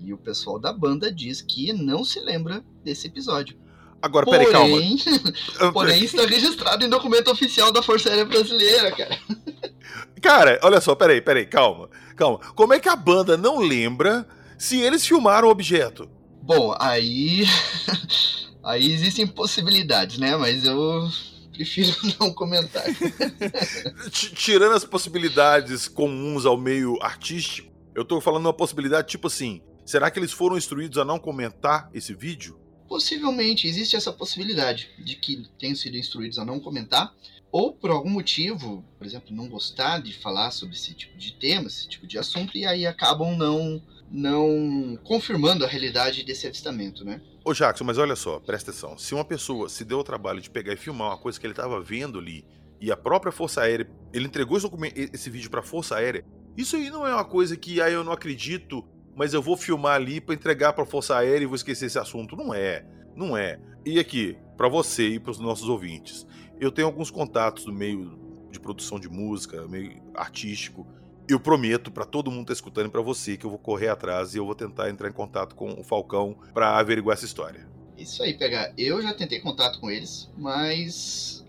E 0.04 0.12
o 0.12 0.18
pessoal 0.18 0.58
da 0.58 0.70
banda 0.70 1.10
diz 1.10 1.40
que 1.40 1.72
não 1.72 2.04
se 2.04 2.20
lembra 2.20 2.62
desse 2.84 3.06
episódio. 3.06 3.58
Agora, 4.02 4.26
porém, 4.26 4.46
peraí, 4.46 4.52
calma. 4.52 5.72
porém, 5.72 6.04
está 6.04 6.26
registrado 6.26 6.84
em 6.84 6.90
documento 6.90 7.30
oficial 7.30 7.72
da 7.72 7.82
Força 7.82 8.10
Aérea 8.10 8.26
Brasileira, 8.26 8.92
cara. 8.92 9.18
Cara, 10.20 10.58
olha 10.64 10.80
só, 10.80 10.96
peraí, 10.96 11.20
peraí, 11.20 11.46
calma. 11.46 11.88
Calma. 12.16 12.38
Como 12.54 12.74
é 12.74 12.80
que 12.80 12.88
a 12.88 12.96
banda 12.96 13.36
não 13.36 13.60
lembra 13.60 14.26
se 14.58 14.80
eles 14.80 15.06
filmaram 15.06 15.46
o 15.46 15.50
objeto? 15.50 16.10
Bom, 16.42 16.74
aí. 16.78 17.44
aí 18.68 18.92
existem 18.92 19.26
possibilidades, 19.26 20.18
né? 20.18 20.36
Mas 20.36 20.64
eu 20.64 21.10
prefiro 21.52 21.96
não 22.20 22.32
comentar. 22.32 22.84
Tirando 24.12 24.74
as 24.74 24.84
possibilidades 24.84 25.88
comuns 25.88 26.44
ao 26.44 26.58
meio 26.58 26.98
artístico, 27.02 27.72
eu 27.94 28.04
tô 28.04 28.20
falando 28.20 28.46
uma 28.46 28.52
possibilidade 28.52 29.08
tipo 29.08 29.26
assim: 29.26 29.62
será 29.86 30.10
que 30.10 30.18
eles 30.18 30.32
foram 30.32 30.58
instruídos 30.58 30.98
a 30.98 31.04
não 31.04 31.18
comentar 31.18 31.90
esse 31.94 32.14
vídeo? 32.14 32.60
Possivelmente, 32.86 33.66
existe 33.66 33.96
essa 33.96 34.12
possibilidade 34.12 34.90
de 34.98 35.16
que 35.16 35.46
tenham 35.58 35.76
sido 35.76 35.96
instruídos 35.96 36.38
a 36.38 36.44
não 36.44 36.58
comentar, 36.58 37.14
ou 37.52 37.72
por 37.72 37.90
algum 37.90 38.08
motivo, 38.08 38.84
por 38.96 39.06
exemplo, 39.06 39.34
não 39.34 39.48
gostar 39.48 40.00
de 40.00 40.14
falar 40.14 40.50
sobre 40.50 40.74
esse 40.74 40.94
tipo 40.94 41.16
de 41.18 41.32
tema, 41.32 41.66
esse 41.66 41.86
tipo 41.86 42.06
de 42.06 42.18
assunto, 42.18 42.56
e 42.56 42.64
aí 42.64 42.86
acabam 42.86 43.36
não 43.36 43.82
não 44.10 44.98
confirmando 45.04 45.64
a 45.64 45.68
realidade 45.68 46.24
desse 46.24 46.46
avistamento, 46.46 47.04
né? 47.04 47.20
Ô 47.44 47.52
Jackson, 47.52 47.84
mas 47.84 47.98
olha 47.98 48.16
só, 48.16 48.38
presta 48.40 48.70
atenção. 48.70 48.96
Se 48.98 49.14
uma 49.14 49.24
pessoa 49.24 49.68
se 49.68 49.84
deu 49.84 49.98
o 49.98 50.04
trabalho 50.04 50.40
de 50.40 50.50
pegar 50.50 50.72
e 50.72 50.76
filmar 50.76 51.08
uma 51.08 51.18
coisa 51.18 51.38
que 51.38 51.46
ele 51.46 51.52
estava 51.52 51.80
vendo 51.80 52.18
ali, 52.18 52.44
e 52.80 52.92
a 52.92 52.96
própria 52.96 53.32
Força 53.32 53.62
Aérea, 53.62 53.88
ele 54.12 54.26
entregou 54.26 54.56
esse, 54.56 54.68
esse 55.12 55.30
vídeo 55.30 55.50
para 55.50 55.60
a 55.60 55.62
Força 55.62 55.96
Aérea, 55.96 56.24
isso 56.56 56.76
aí 56.76 56.90
não 56.90 57.06
é 57.06 57.12
uma 57.12 57.24
coisa 57.24 57.56
que, 57.56 57.80
ah, 57.80 57.90
eu 57.90 58.02
não 58.02 58.12
acredito, 58.12 58.84
mas 59.14 59.34
eu 59.34 59.42
vou 59.42 59.56
filmar 59.56 59.94
ali 59.94 60.20
para 60.20 60.34
entregar 60.34 60.72
para 60.72 60.84
a 60.84 60.86
Força 60.86 61.16
Aérea 61.16 61.44
e 61.44 61.46
vou 61.46 61.56
esquecer 61.56 61.86
esse 61.86 61.98
assunto. 61.98 62.36
Não 62.36 62.54
é, 62.54 62.84
não 63.14 63.36
é. 63.36 63.60
E 63.84 63.98
aqui, 63.98 64.36
para 64.56 64.68
você 64.68 65.08
e 65.08 65.20
para 65.20 65.30
os 65.30 65.38
nossos 65.38 65.68
ouvintes, 65.68 66.26
eu 66.60 66.70
tenho 66.70 66.86
alguns 66.86 67.10
contatos 67.10 67.64
do 67.64 67.72
meio 67.72 68.18
de 68.50 68.58
produção 68.58 68.98
de 68.98 69.08
música, 69.08 69.66
meio 69.68 70.00
artístico, 70.14 70.86
eu 71.28 71.38
prometo 71.38 71.90
para 71.90 72.04
todo 72.04 72.30
mundo 72.30 72.40
que 72.40 72.46
tá 72.48 72.52
escutando 72.54 72.86
e 72.86 72.90
para 72.90 73.02
você 73.02 73.36
que 73.36 73.44
eu 73.44 73.50
vou 73.50 73.58
correr 73.58 73.88
atrás 73.88 74.34
e 74.34 74.38
eu 74.38 74.46
vou 74.46 74.54
tentar 74.54 74.88
entrar 74.88 75.08
em 75.08 75.12
contato 75.12 75.54
com 75.54 75.78
o 75.78 75.84
Falcão 75.84 76.36
para 76.54 76.78
averiguar 76.78 77.16
essa 77.16 77.26
história. 77.26 77.68
Isso 77.96 78.22
aí, 78.22 78.34
pegar. 78.34 78.72
Eu 78.78 79.02
já 79.02 79.12
tentei 79.12 79.40
contato 79.40 79.80
com 79.80 79.90
eles, 79.90 80.30
mas 80.36 81.44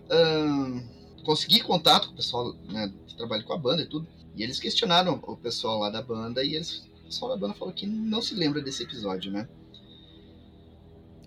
consegui 1.24 1.60
contato 1.60 2.08
com 2.08 2.14
o 2.14 2.16
pessoal 2.16 2.54
né, 2.68 2.92
que 3.06 3.16
trabalha 3.16 3.42
com 3.42 3.52
a 3.52 3.58
banda 3.58 3.82
e 3.82 3.86
tudo. 3.86 4.06
E 4.36 4.42
eles 4.42 4.58
questionaram 4.58 5.20
o 5.22 5.36
pessoal 5.36 5.78
lá 5.78 5.90
da 5.90 6.02
banda 6.02 6.44
e 6.44 6.54
eles, 6.54 6.88
o 7.02 7.06
pessoal 7.06 7.30
da 7.30 7.36
banda 7.36 7.54
falou 7.54 7.72
que 7.72 7.86
não 7.86 8.20
se 8.20 8.34
lembra 8.34 8.60
desse 8.60 8.82
episódio, 8.82 9.30
né? 9.30 9.48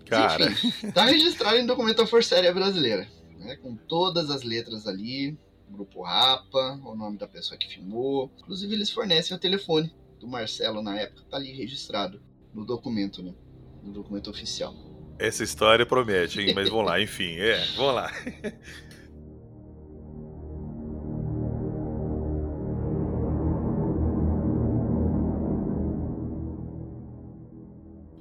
Cara. 0.06 0.50
Enfim, 0.50 0.90
tá 0.92 1.06
registrado 1.06 1.56
em 1.56 1.66
documento 1.66 1.98
da 1.98 2.06
Força 2.06 2.34
Aérea 2.34 2.52
Brasileira, 2.52 3.08
né, 3.38 3.56
com 3.56 3.74
todas 3.74 4.30
as 4.30 4.42
letras 4.42 4.86
ali, 4.86 5.38
Grupo 5.74 6.02
Rapa, 6.02 6.80
o 6.84 6.94
nome 6.94 7.18
da 7.18 7.26
pessoa 7.26 7.58
que 7.58 7.68
filmou. 7.68 8.30
Inclusive, 8.38 8.72
eles 8.74 8.90
fornecem 8.90 9.36
o 9.36 9.40
telefone 9.40 9.92
do 10.18 10.26
Marcelo 10.26 10.80
na 10.82 10.98
época, 10.98 11.24
tá 11.28 11.36
ali 11.36 11.52
registrado 11.52 12.22
no 12.52 12.64
documento, 12.64 13.22
né? 13.22 13.34
No 13.82 13.92
documento 13.92 14.30
oficial. 14.30 14.74
Essa 15.18 15.44
história 15.44 15.84
promete, 15.84 16.40
hein? 16.40 16.54
Mas 16.54 16.68
vamos 16.68 16.86
lá, 16.86 17.00
enfim, 17.00 17.36
é, 17.36 17.64
vamos 17.76 17.94
lá. 17.94 18.10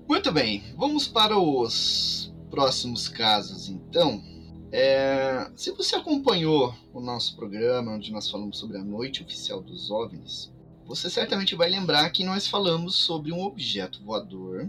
Muito 0.07 0.31
bem, 0.31 0.63
vamos 0.77 1.07
para 1.07 1.38
os 1.38 2.33
próximos 2.50 3.10
casos 3.10 3.67
então. 3.67 4.24
É, 4.75 5.51
se 5.56 5.70
você 5.70 5.96
acompanhou 5.96 6.75
o 6.92 7.00
nosso 7.00 7.36
programa, 7.36 7.92
onde 7.92 8.12
nós 8.12 8.27
falamos 8.27 8.58
sobre 8.58 8.75
a 8.75 8.84
noite 8.84 9.22
oficial 9.22 9.62
dos 9.62 9.92
OVNIs, 9.92 10.51
você 10.84 11.12
certamente 11.12 11.53
vai 11.53 11.70
lembrar 11.70 12.10
que 12.10 12.24
nós 12.24 12.48
falamos 12.48 12.96
sobre 12.96 13.32
um 13.32 13.44
objeto 13.44 14.03
voador 14.03 14.68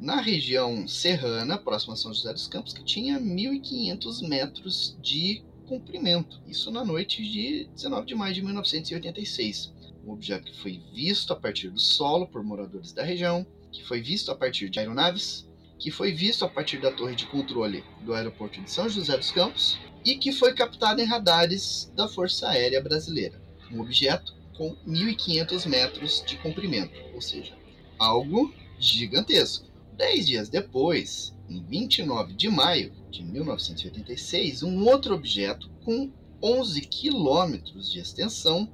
na 0.00 0.20
região 0.20 0.88
serrana, 0.88 1.56
próxima 1.56 1.94
a 1.94 1.96
São 1.96 2.12
José 2.12 2.32
dos 2.32 2.48
Campos, 2.48 2.72
que 2.72 2.82
tinha 2.82 3.20
1.500 3.20 4.28
metros 4.28 4.98
de 5.00 5.44
comprimento. 5.68 6.42
Isso 6.48 6.72
na 6.72 6.84
noite 6.84 7.22
de 7.22 7.70
19 7.76 8.06
de 8.06 8.14
maio 8.16 8.34
de 8.34 8.42
1986. 8.42 9.72
Um 10.04 10.10
objeto 10.10 10.50
que 10.50 10.60
foi 10.60 10.82
visto 10.92 11.32
a 11.32 11.36
partir 11.36 11.70
do 11.70 11.78
solo 11.78 12.26
por 12.26 12.42
moradores 12.42 12.92
da 12.92 13.04
região, 13.04 13.46
que 13.70 13.84
foi 13.84 14.00
visto 14.00 14.32
a 14.32 14.34
partir 14.34 14.68
de 14.68 14.80
aeronaves, 14.80 15.48
que 15.84 15.90
foi 15.90 16.12
visto 16.12 16.46
a 16.46 16.48
partir 16.48 16.80
da 16.80 16.90
torre 16.90 17.14
de 17.14 17.26
controle 17.26 17.84
do 18.00 18.14
aeroporto 18.14 18.58
de 18.58 18.70
São 18.70 18.88
José 18.88 19.18
dos 19.18 19.30
Campos 19.30 19.78
e 20.02 20.16
que 20.16 20.32
foi 20.32 20.54
captado 20.54 21.02
em 21.02 21.04
radares 21.04 21.92
da 21.94 22.08
Força 22.08 22.48
Aérea 22.48 22.82
Brasileira. 22.82 23.38
Um 23.70 23.82
objeto 23.82 24.34
com 24.56 24.74
1.500 24.88 25.66
metros 25.66 26.24
de 26.26 26.38
comprimento, 26.38 26.98
ou 27.12 27.20
seja, 27.20 27.52
algo 27.98 28.50
gigantesco. 28.78 29.66
Dez 29.92 30.26
dias 30.26 30.48
depois, 30.48 31.34
em 31.50 31.62
29 31.62 32.32
de 32.32 32.48
maio 32.48 32.90
de 33.10 33.22
1986, 33.22 34.62
um 34.62 34.86
outro 34.86 35.14
objeto 35.14 35.68
com 35.84 36.10
11 36.42 36.80
quilômetros 36.80 37.92
de 37.92 37.98
extensão 37.98 38.72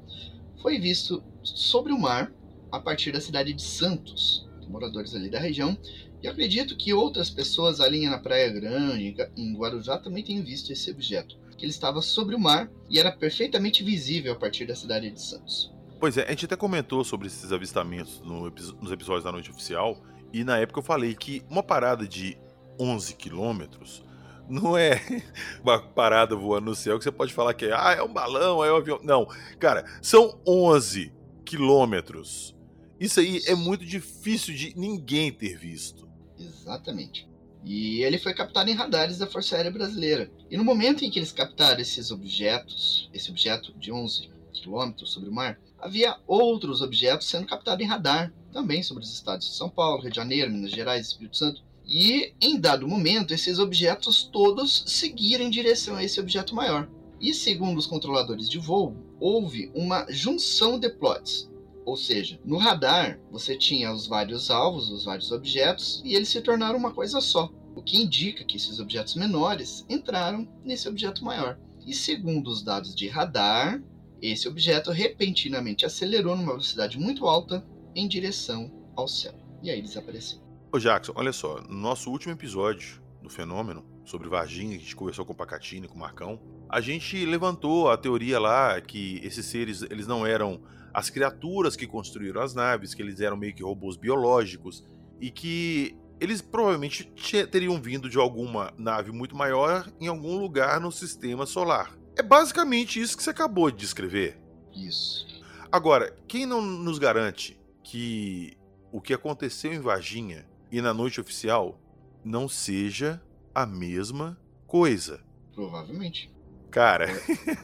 foi 0.62 0.78
visto 0.78 1.24
sobre 1.42 1.92
o 1.92 1.98
mar 1.98 2.32
a 2.70 2.78
partir 2.78 3.10
da 3.10 3.20
cidade 3.20 3.52
de 3.52 3.62
Santos. 3.62 4.48
Moradores 4.68 5.16
ali 5.16 5.28
da 5.28 5.40
região 5.40 5.76
e 6.22 6.28
acredito 6.28 6.76
que 6.76 6.92
outras 6.92 7.30
pessoas 7.30 7.80
ali 7.80 8.08
na 8.08 8.18
Praia 8.18 8.50
Grande, 8.50 9.16
em 9.36 9.56
Guarujá, 9.56 9.98
também 9.98 10.22
tenham 10.22 10.44
visto 10.44 10.72
esse 10.72 10.90
objeto, 10.90 11.38
que 11.56 11.64
ele 11.64 11.72
estava 11.72 12.02
sobre 12.02 12.34
o 12.34 12.38
mar 12.38 12.70
e 12.88 12.98
era 12.98 13.10
perfeitamente 13.10 13.82
visível 13.82 14.32
a 14.32 14.36
partir 14.36 14.66
da 14.66 14.74
cidade 14.74 15.10
de 15.10 15.20
Santos. 15.20 15.72
Pois 15.98 16.16
é, 16.16 16.24
a 16.24 16.30
gente 16.30 16.46
até 16.46 16.56
comentou 16.56 17.04
sobre 17.04 17.26
esses 17.26 17.52
avistamentos 17.52 18.20
no, 18.20 18.50
nos 18.80 18.92
episódios 18.92 19.24
da 19.24 19.32
Noite 19.32 19.50
Oficial, 19.50 20.02
e 20.32 20.44
na 20.44 20.58
época 20.58 20.80
eu 20.80 20.84
falei 20.84 21.14
que 21.14 21.42
uma 21.48 21.62
parada 21.62 22.06
de 22.06 22.38
11 22.78 23.14
quilômetros 23.16 24.02
não 24.48 24.76
é 24.76 25.00
uma 25.62 25.78
parada 25.80 26.34
voando 26.34 26.70
no 26.70 26.74
céu 26.74 26.98
que 26.98 27.04
você 27.04 27.12
pode 27.12 27.32
falar 27.32 27.54
que 27.54 27.66
é, 27.66 27.72
ah, 27.72 27.92
é 27.92 28.02
um 28.02 28.12
balão, 28.12 28.64
é 28.64 28.72
um 28.72 28.76
avião. 28.76 29.00
Não, 29.02 29.26
cara, 29.58 29.84
são 30.02 30.40
11 30.46 31.12
quilômetros. 31.44 32.56
Isso 32.98 33.20
aí 33.20 33.40
é 33.46 33.54
muito 33.54 33.86
difícil 33.86 34.54
de 34.54 34.74
ninguém 34.76 35.32
ter 35.32 35.56
visto. 35.56 36.09
Exatamente. 36.40 37.28
E 37.64 38.02
ele 38.02 38.18
foi 38.18 38.32
captado 38.32 38.70
em 38.70 38.74
radares 38.74 39.18
da 39.18 39.26
Força 39.26 39.54
Aérea 39.54 39.70
Brasileira. 39.70 40.30
E 40.50 40.56
no 40.56 40.64
momento 40.64 41.04
em 41.04 41.10
que 41.10 41.18
eles 41.18 41.32
captaram 41.32 41.80
esses 41.80 42.10
objetos, 42.10 43.10
esse 43.12 43.30
objeto 43.30 43.72
de 43.74 43.92
11 43.92 44.30
quilômetros 44.52 45.12
sobre 45.12 45.28
o 45.28 45.32
mar, 45.32 45.60
havia 45.78 46.16
outros 46.26 46.80
objetos 46.80 47.28
sendo 47.28 47.46
captados 47.46 47.84
em 47.84 47.88
radar, 47.88 48.32
também 48.52 48.82
sobre 48.82 49.02
os 49.02 49.12
estados 49.12 49.46
de 49.46 49.54
São 49.54 49.68
Paulo, 49.68 50.02
Rio 50.02 50.10
de 50.10 50.16
Janeiro, 50.16 50.50
Minas 50.50 50.70
Gerais, 50.70 51.06
Espírito 51.06 51.36
Santo. 51.36 51.62
E 51.86 52.32
em 52.40 52.58
dado 52.58 52.88
momento, 52.88 53.34
esses 53.34 53.58
objetos 53.58 54.22
todos 54.24 54.84
seguiram 54.86 55.44
em 55.44 55.50
direção 55.50 55.96
a 55.96 56.04
esse 56.04 56.20
objeto 56.20 56.54
maior. 56.54 56.88
E 57.20 57.34
segundo 57.34 57.78
os 57.78 57.86
controladores 57.86 58.48
de 58.48 58.58
voo, 58.58 58.96
houve 59.18 59.70
uma 59.74 60.06
junção 60.08 60.78
de 60.78 60.88
plots. 60.88 61.49
Ou 61.90 61.96
seja, 61.96 62.38
no 62.44 62.56
radar 62.56 63.18
você 63.32 63.58
tinha 63.58 63.92
os 63.92 64.06
vários 64.06 64.48
alvos, 64.48 64.88
os 64.90 65.06
vários 65.06 65.32
objetos, 65.32 66.00
e 66.04 66.14
eles 66.14 66.28
se 66.28 66.40
tornaram 66.40 66.78
uma 66.78 66.94
coisa 66.94 67.20
só. 67.20 67.52
O 67.74 67.82
que 67.82 68.00
indica 68.00 68.44
que 68.44 68.56
esses 68.56 68.78
objetos 68.78 69.16
menores 69.16 69.84
entraram 69.88 70.46
nesse 70.62 70.88
objeto 70.88 71.24
maior. 71.24 71.58
E 71.84 71.92
segundo 71.92 72.46
os 72.46 72.62
dados 72.62 72.94
de 72.94 73.08
radar, 73.08 73.82
esse 74.22 74.46
objeto 74.46 74.92
repentinamente 74.92 75.84
acelerou 75.84 76.36
numa 76.36 76.52
velocidade 76.52 76.96
muito 76.96 77.26
alta 77.26 77.66
em 77.92 78.06
direção 78.06 78.70
ao 78.94 79.08
céu. 79.08 79.34
E 79.60 79.68
aí 79.68 79.82
desapareceu. 79.82 80.38
Ô 80.72 80.78
Jackson, 80.78 81.12
olha 81.16 81.32
só, 81.32 81.60
no 81.60 81.74
nosso 81.74 82.08
último 82.08 82.32
episódio 82.32 83.02
do 83.20 83.28
fenômeno, 83.28 83.84
sobre 84.04 84.28
Varginha, 84.28 84.76
a 84.76 84.78
gente 84.78 84.94
conversou 84.94 85.24
com 85.24 85.32
o 85.32 85.36
Pacatini, 85.36 85.88
com 85.88 85.96
o 85.96 85.98
Marcão, 85.98 86.40
a 86.70 86.80
gente 86.80 87.26
levantou 87.26 87.90
a 87.90 87.96
teoria 87.96 88.38
lá 88.38 88.80
que 88.80 89.20
esses 89.24 89.44
seres, 89.46 89.82
eles 89.82 90.06
não 90.06 90.24
eram 90.24 90.62
as 90.94 91.10
criaturas 91.10 91.74
que 91.74 91.84
construíram 91.84 92.40
as 92.40 92.54
naves, 92.54 92.94
que 92.94 93.02
eles 93.02 93.20
eram 93.20 93.36
meio 93.36 93.52
que 93.52 93.62
robôs 93.62 93.96
biológicos 93.96 94.84
e 95.20 95.32
que 95.32 95.96
eles 96.20 96.40
provavelmente 96.40 97.12
teriam 97.50 97.80
vindo 97.82 98.08
de 98.08 98.18
alguma 98.18 98.72
nave 98.78 99.10
muito 99.10 99.34
maior 99.34 99.90
em 100.00 100.06
algum 100.06 100.38
lugar 100.38 100.80
no 100.80 100.92
sistema 100.92 101.44
solar. 101.44 101.98
É 102.16 102.22
basicamente 102.22 103.00
isso 103.00 103.16
que 103.16 103.22
você 103.22 103.30
acabou 103.30 103.68
de 103.70 103.78
descrever. 103.78 104.40
Isso. 104.72 105.26
Agora, 105.72 106.16
quem 106.28 106.46
não 106.46 106.62
nos 106.62 106.98
garante 106.98 107.58
que 107.82 108.56
o 108.92 109.00
que 109.00 109.12
aconteceu 109.12 109.72
em 109.72 109.80
Varginha 109.80 110.46
e 110.70 110.80
na 110.80 110.94
noite 110.94 111.20
oficial 111.20 111.80
não 112.24 112.48
seja 112.48 113.20
a 113.52 113.66
mesma 113.66 114.38
coisa? 114.66 115.20
Provavelmente. 115.52 116.30
Cara. 116.70 117.08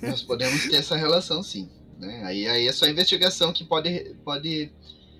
Nós 0.02 0.22
podemos 0.22 0.64
ter 0.64 0.76
essa 0.76 0.96
relação, 0.96 1.42
sim. 1.42 1.70
Né? 1.98 2.22
Aí, 2.24 2.46
aí 2.46 2.68
é 2.68 2.72
só 2.72 2.84
a 2.84 2.90
investigação 2.90 3.52
que 3.52 3.64
pode, 3.64 4.16
pode 4.24 4.72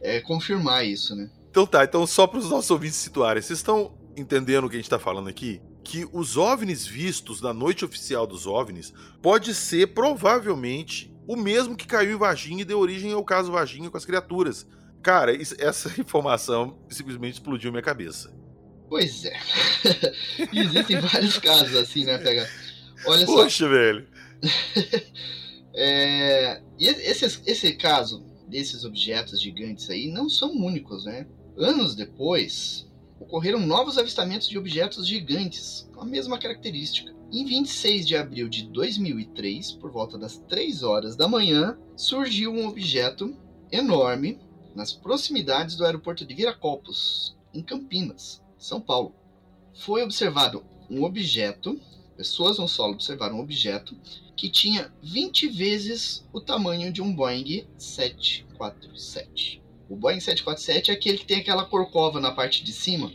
é, 0.03 0.21
confirmar 0.21 0.85
isso, 0.87 1.15
né? 1.15 1.31
Então 1.51 1.67
tá, 1.67 1.85
então 1.85 2.07
só 2.07 2.27
para 2.27 2.39
os 2.39 2.51
nossos 2.51 2.71
ouvintes 2.71 2.97
situarem, 2.97 3.43
vocês 3.43 3.59
estão 3.59 3.95
entendendo 4.17 4.65
o 4.65 4.69
que 4.69 4.77
a 4.77 4.79
gente 4.79 4.87
está 4.87 4.99
falando 4.99 5.29
aqui? 5.29 5.61
que 5.87 6.05
os 6.13 6.37
OVNIs 6.37 6.85
vistos 6.85 7.41
na 7.41 7.55
noite 7.55 7.85
oficial 7.85 8.27
dos 8.27 8.45
OVNIs 8.45 8.93
pode 9.23 9.55
ser 9.55 9.95
provavelmente 9.95 11.15
o 11.29 11.37
mesmo 11.37 11.77
que 11.77 11.87
caiu 11.87 12.17
em 12.17 12.19
Varginha 12.19 12.63
e 12.63 12.65
deu 12.65 12.81
origem 12.81 13.13
ao 13.13 13.25
caso 13.25 13.53
Varginha 13.53 13.89
com 13.89 13.97
as 13.97 14.05
criaturas. 14.05 14.67
Cara, 15.01 15.33
isso, 15.33 15.55
essa 15.59 15.89
informação 16.01 16.77
simplesmente 16.89 17.35
explodiu 17.35 17.71
minha 17.71 17.83
cabeça. 17.83 18.35
Pois 18.89 19.25
é. 19.25 19.39
Existem 20.53 21.01
vários 21.01 21.39
casos 21.39 21.77
assim, 21.77 22.05
né, 22.05 22.19
Pega? 22.19 22.49
Olha 23.05 23.27
Poxa, 23.27 23.65
só. 23.65 23.71
Velho. 23.71 24.09
é, 25.75 26.63
esse, 26.79 27.41
esse 27.47 27.73
caso 27.75 28.25
desses 28.49 28.85
objetos 28.85 29.41
gigantes 29.41 29.91
aí 29.91 30.09
não 30.09 30.29
são 30.29 30.53
únicos, 30.53 31.05
né? 31.05 31.27
Anos 31.57 31.95
depois, 31.95 32.87
ocorreram 33.19 33.61
novos 33.61 33.99
avistamentos 33.99 34.49
de 34.49 34.59
objetos 34.59 35.07
gigantes 35.07 35.89
com 35.95 36.03
a 36.03 36.07
mesma 36.07 36.39
característica. 36.39 37.15
Em 37.33 37.45
26 37.45 38.07
de 38.07 38.17
abril 38.17 38.49
de 38.49 38.69
2003, 38.69 39.73
por 39.73 39.91
volta 39.91 40.17
das 40.17 40.39
3 40.49 40.83
horas 40.83 41.17
da 41.17 41.27
manhã, 41.27 41.77
surgiu 41.97 42.53
um 42.53 42.69
objeto 42.69 43.37
enorme 43.73 44.39
nas 44.75 44.93
proximidades 44.93 45.75
do 45.75 45.85
aeroporto 45.85 46.25
de 46.25 46.35
Viracopos, 46.35 47.37
em 47.53 47.63
Campinas, 47.63 48.43
São 48.59 48.81
Paulo. 48.81 49.15
Foi 49.75 50.03
observado 50.03 50.65
um 50.89 51.03
objeto, 51.03 51.81
pessoas 52.17 52.59
no 52.59 52.67
solo 52.67 52.95
observaram 52.95 53.37
um 53.37 53.41
objeto 53.41 53.97
que 54.37 54.51
tinha 54.51 54.93
20 55.03 55.49
vezes 55.49 56.27
o 56.33 56.41
tamanho 56.41 56.93
de 56.93 57.03
um 57.03 57.15
Boeing 57.15 57.67
747. 57.77 59.63
O 59.89 59.97
Boeing 59.97 60.21
747 60.21 60.91
é 60.91 60.95
aquele 60.95 61.19
que 61.19 61.27
tem 61.27 61.39
aquela 61.39 61.65
corcova 61.65 62.21
na 62.21 62.33
parte 62.33 62.65
de 62.65 62.73
cima. 62.73 63.13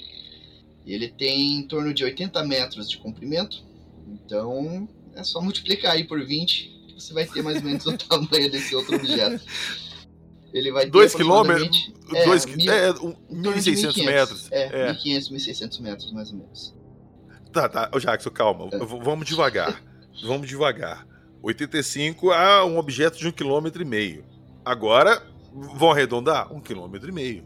Ele 0.85 1.09
tem 1.09 1.57
em 1.57 1.67
torno 1.67 1.93
de 1.93 2.03
80 2.03 2.43
metros 2.45 2.89
de 2.89 2.97
comprimento. 2.97 3.63
Então 4.07 4.87
é 5.15 5.23
só 5.23 5.41
multiplicar 5.41 5.93
aí 5.93 6.03
por 6.03 6.25
20 6.25 6.69
que 6.87 6.93
você 6.99 7.13
vai 7.13 7.25
ter 7.25 7.43
mais 7.43 7.57
ou 7.57 7.63
menos 7.63 7.85
o 7.85 7.97
tamanho 7.97 8.49
desse 8.49 8.75
outro 8.75 8.95
objeto. 8.95 9.43
Ele 10.53 10.71
vai 10.71 10.85
ter 10.85 10.91
2 10.91 11.15
quilômetros? 11.15 11.91
É, 12.13 12.25
dois, 12.25 12.45
mil, 12.45 12.71
é, 12.71 12.91
1.600 12.91 14.03
metros. 14.03 14.51
É, 14.51 14.89
é. 14.89 14.93
1.500, 14.93 15.31
1.600 15.31 15.81
metros 15.81 16.11
mais 16.11 16.29
ou 16.31 16.37
menos. 16.37 16.80
Tá, 17.51 17.67
tá. 17.67 17.89
Jackson, 17.99 18.29
calma. 18.29 18.69
É. 18.71 18.77
Vamos 18.77 19.27
devagar. 19.27 19.83
Vamos 20.23 20.47
devagar. 20.47 21.05
85 21.43 22.31
a 22.31 22.65
um 22.65 22.77
objeto 22.77 23.17
de 23.17 23.27
um 23.27 23.31
quilômetro 23.31 23.81
e 23.81 23.85
meio. 23.85 24.23
Agora, 24.63 25.25
vão 25.51 25.91
arredondar? 25.91 26.53
Um 26.53 26.59
quilômetro 26.59 27.09
e 27.09 27.11
meio. 27.11 27.45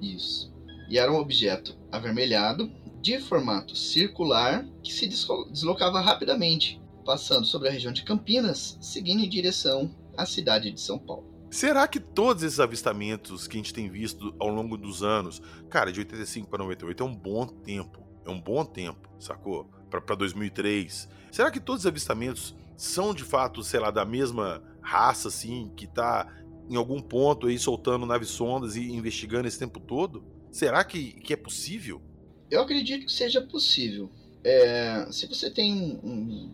Isso. 0.00 0.52
E 0.88 0.98
era 0.98 1.10
um 1.10 1.16
objeto 1.16 1.76
avermelhado, 1.90 2.70
de 3.00 3.18
formato 3.18 3.74
circular, 3.74 4.64
que 4.82 4.92
se 4.92 5.08
deslocava 5.08 6.00
rapidamente, 6.00 6.80
passando 7.04 7.44
sobre 7.44 7.68
a 7.68 7.72
região 7.72 7.92
de 7.92 8.04
Campinas, 8.04 8.78
seguindo 8.80 9.24
em 9.24 9.28
direção 9.28 9.90
à 10.16 10.24
cidade 10.24 10.70
de 10.70 10.80
São 10.80 10.98
Paulo. 10.98 11.32
Será 11.50 11.86
que 11.86 12.00
todos 12.00 12.42
esses 12.42 12.60
avistamentos 12.60 13.46
que 13.46 13.56
a 13.56 13.60
gente 13.60 13.74
tem 13.74 13.90
visto 13.90 14.34
ao 14.38 14.48
longo 14.48 14.76
dos 14.76 15.02
anos, 15.02 15.42
cara, 15.68 15.92
de 15.92 16.00
85 16.00 16.48
para 16.48 16.62
98 16.62 17.02
é 17.02 17.06
um 17.06 17.14
bom 17.14 17.46
tempo, 17.46 18.00
é 18.24 18.30
um 18.30 18.40
bom 18.40 18.64
tempo, 18.64 19.08
sacou? 19.18 19.70
Para 19.90 20.16
2003. 20.16 21.08
Será 21.30 21.50
que 21.50 21.60
todos 21.60 21.82
os 21.82 21.86
avistamentos 21.86 22.54
são 22.76 23.14
de 23.14 23.24
fato, 23.24 23.62
sei 23.62 23.80
lá, 23.80 23.90
da 23.90 24.04
mesma 24.04 24.62
raça, 24.80 25.28
assim, 25.28 25.70
que 25.76 25.86
tá 25.86 26.26
em 26.68 26.76
algum 26.76 27.00
ponto 27.00 27.46
aí 27.46 27.58
soltando 27.58 28.06
naves 28.06 28.28
sondas 28.28 28.76
e 28.76 28.90
investigando 28.90 29.46
esse 29.46 29.58
tempo 29.58 29.80
todo? 29.80 30.24
Será 30.50 30.84
que, 30.84 31.12
que 31.20 31.32
é 31.32 31.36
possível? 31.36 32.02
Eu 32.50 32.60
acredito 32.60 33.06
que 33.06 33.12
seja 33.12 33.40
possível. 33.40 34.10
É, 34.44 35.06
se 35.10 35.26
você 35.26 35.50
tem 35.50 36.00
um, 36.02 36.52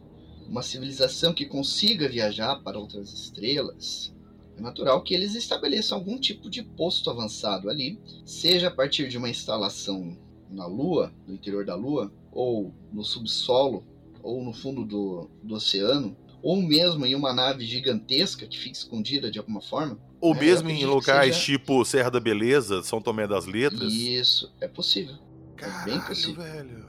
uma 0.49 0.63
civilização 0.63 1.33
que 1.33 1.47
consiga 1.47 2.09
viajar 2.09 2.57
para 2.63 2.79
outras 2.79 3.13
estrelas, 3.13 4.15
é 4.57 4.61
natural 4.61 5.03
que 5.03 5.15
eles 5.15 5.35
estabeleçam 5.35 5.99
algum 5.99 6.19
tipo 6.19 6.51
de 6.51 6.63
posto 6.63 7.11
avançado 7.11 7.71
ali, 7.71 8.01
seja 8.25 8.69
a 8.69 8.71
partir 8.71 9.09
de 9.09 9.17
uma 9.17 9.31
instalação 9.31 10.17
na 10.51 10.67
Lua, 10.67 11.13
no 11.27 11.35
interior 11.35 11.65
da 11.65 11.75
Lua, 11.75 12.13
ou 12.33 12.75
no 12.93 13.05
subsolo, 13.05 13.85
ou 14.23 14.43
no 14.43 14.53
fundo 14.53 14.85
do, 14.85 15.31
do 15.43 15.55
oceano, 15.55 16.17
ou 16.43 16.61
mesmo 16.63 17.05
em 17.05 17.15
uma 17.15 17.33
nave 17.33 17.65
gigantesca 17.65 18.47
que 18.47 18.59
fica 18.59 18.77
escondida 18.77 19.31
de 19.31 19.39
alguma 19.39 19.61
forma. 19.61 19.99
Ou 20.21 20.35
é, 20.35 20.41
mesmo 20.41 20.71
em 20.71 20.85
locais 20.85 21.35
seja... 21.35 21.59
tipo 21.59 21.85
Serra 21.85 22.11
da 22.11 22.21
Beleza, 22.21 22.83
São 22.83 23.01
Tomé 23.01 23.27
das 23.27 23.47
Letras. 23.47 23.93
Isso, 23.93 24.53
é 24.61 24.69
possível. 24.69 25.17
Caralho, 25.57 25.83
é 25.83 25.95
bem 25.95 26.01
possível. 26.07 26.43
velho. 26.43 26.87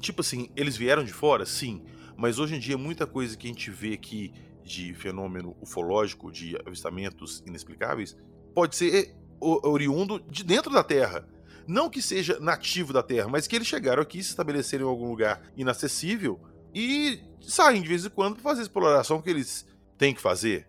Tipo 0.00 0.20
assim, 0.20 0.48
eles 0.56 0.76
vieram 0.76 1.04
de 1.04 1.12
fora? 1.12 1.44
Sim. 1.46 1.82
Mas 2.16 2.38
hoje 2.38 2.56
em 2.56 2.58
dia, 2.58 2.76
muita 2.76 3.06
coisa 3.06 3.36
que 3.36 3.46
a 3.46 3.50
gente 3.50 3.70
vê 3.70 3.94
aqui 3.94 4.32
de 4.64 4.94
fenômeno 4.94 5.56
ufológico, 5.60 6.30
de 6.30 6.56
avistamentos 6.66 7.42
inexplicáveis, 7.46 8.16
pode 8.54 8.76
ser 8.76 9.16
oriundo 9.40 10.20
de 10.28 10.44
dentro 10.44 10.72
da 10.72 10.84
Terra. 10.84 11.26
Não 11.66 11.90
que 11.90 12.02
seja 12.02 12.38
nativo 12.40 12.92
da 12.92 13.02
Terra, 13.02 13.28
mas 13.28 13.46
que 13.46 13.56
eles 13.56 13.68
chegaram 13.68 14.02
aqui, 14.02 14.22
se 14.22 14.30
estabeleceram 14.30 14.86
em 14.86 14.88
algum 14.88 15.08
lugar 15.08 15.42
inacessível 15.56 16.40
e 16.74 17.20
saem 17.40 17.82
de 17.82 17.88
vez 17.88 18.04
em 18.04 18.10
quando 18.10 18.34
para 18.34 18.42
fazer 18.42 18.60
a 18.60 18.64
exploração 18.64 19.20
que 19.20 19.30
eles 19.30 19.66
têm 19.98 20.14
que 20.14 20.20
fazer. 20.20 20.68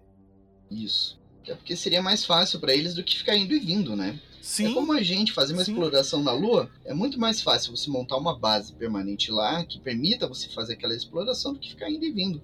Isso. 0.69 1.19
Até 1.43 1.55
porque 1.55 1.75
seria 1.75 2.01
mais 2.01 2.25
fácil 2.25 2.59
para 2.59 2.73
eles 2.73 2.93
do 2.93 3.03
que 3.03 3.17
ficar 3.17 3.35
indo 3.35 3.53
e 3.53 3.59
vindo, 3.59 3.95
né? 3.95 4.19
Sim. 4.41 4.71
É 4.71 4.73
como 4.73 4.91
a 4.91 5.03
gente 5.03 5.31
fazer 5.31 5.53
uma 5.53 5.63
Sim. 5.63 5.71
exploração 5.71 6.23
na 6.23 6.31
Lua, 6.31 6.69
é 6.83 6.93
muito 6.93 7.19
mais 7.19 7.41
fácil 7.41 7.75
você 7.75 7.89
montar 7.89 8.17
uma 8.17 8.37
base 8.37 8.73
permanente 8.73 9.31
lá 9.31 9.63
que 9.63 9.79
permita 9.79 10.27
você 10.27 10.49
fazer 10.49 10.73
aquela 10.73 10.95
exploração 10.95 11.53
do 11.53 11.59
que 11.59 11.69
ficar 11.69 11.89
indo 11.89 12.03
e 12.03 12.11
vindo. 12.11 12.41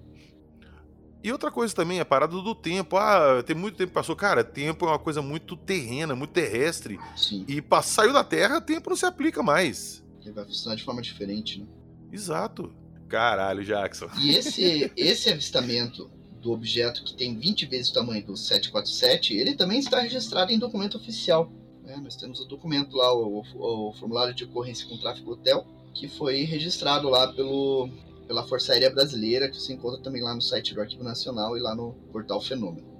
E 1.28 1.32
outra 1.32 1.50
coisa 1.50 1.74
também, 1.74 2.00
a 2.00 2.06
parada 2.06 2.32
do 2.40 2.54
tempo. 2.54 2.96
Ah, 2.96 3.42
tem 3.42 3.54
muito 3.54 3.76
tempo 3.76 3.90
que 3.90 3.94
passou. 3.94 4.16
Cara, 4.16 4.42
tempo 4.42 4.86
é 4.86 4.88
uma 4.88 4.98
coisa 4.98 5.20
muito 5.20 5.58
terrena, 5.58 6.16
muito 6.16 6.30
terrestre. 6.30 6.98
Sim. 7.14 7.44
E 7.46 7.62
saiu 7.82 8.14
da 8.14 8.24
Terra, 8.24 8.62
tempo 8.62 8.88
não 8.88 8.96
se 8.96 9.04
aplica 9.04 9.42
mais. 9.42 10.02
Ele 10.22 10.32
vai 10.32 10.46
funcionar 10.46 10.76
de 10.76 10.84
forma 10.84 11.02
diferente, 11.02 11.60
né? 11.60 11.66
Exato. 12.10 12.72
Caralho, 13.10 13.62
Jackson. 13.62 14.08
E 14.18 14.30
esse, 14.30 14.90
esse 14.96 15.28
avistamento 15.28 16.10
do 16.40 16.50
objeto 16.50 17.04
que 17.04 17.14
tem 17.14 17.38
20 17.38 17.66
vezes 17.66 17.90
o 17.90 17.92
tamanho 17.92 18.24
do 18.24 18.34
747, 18.34 19.34
ele 19.36 19.54
também 19.54 19.80
está 19.80 20.00
registrado 20.00 20.50
em 20.50 20.58
documento 20.58 20.96
oficial. 20.96 21.52
Né? 21.82 22.00
Nós 22.02 22.16
temos 22.16 22.40
o 22.40 22.46
documento 22.46 22.96
lá, 22.96 23.12
o, 23.12 23.44
o, 23.54 23.92
formulário 23.92 24.32
de 24.32 24.44
ocorrência 24.44 24.88
com 24.88 24.96
tráfego 24.96 25.32
hotel, 25.32 25.66
que 25.92 26.08
foi 26.08 26.44
registrado 26.44 27.06
lá 27.10 27.30
pelo, 27.34 27.90
pela 28.28 28.46
Força 28.46 28.74
Aérea 28.74 28.90
Brasileira, 28.90 29.48
que 29.48 29.58
se 29.58 29.72
encontra 29.72 30.02
também 30.02 30.22
lá 30.22 30.34
no 30.34 30.42
site 30.42 30.74
do 30.74 30.82
Arquivo 30.82 31.02
Nacional 31.02 31.56
e 31.56 31.60
lá 31.60 31.74
no 31.74 31.94
portal 32.12 32.40
Fenômeno. 32.42 32.97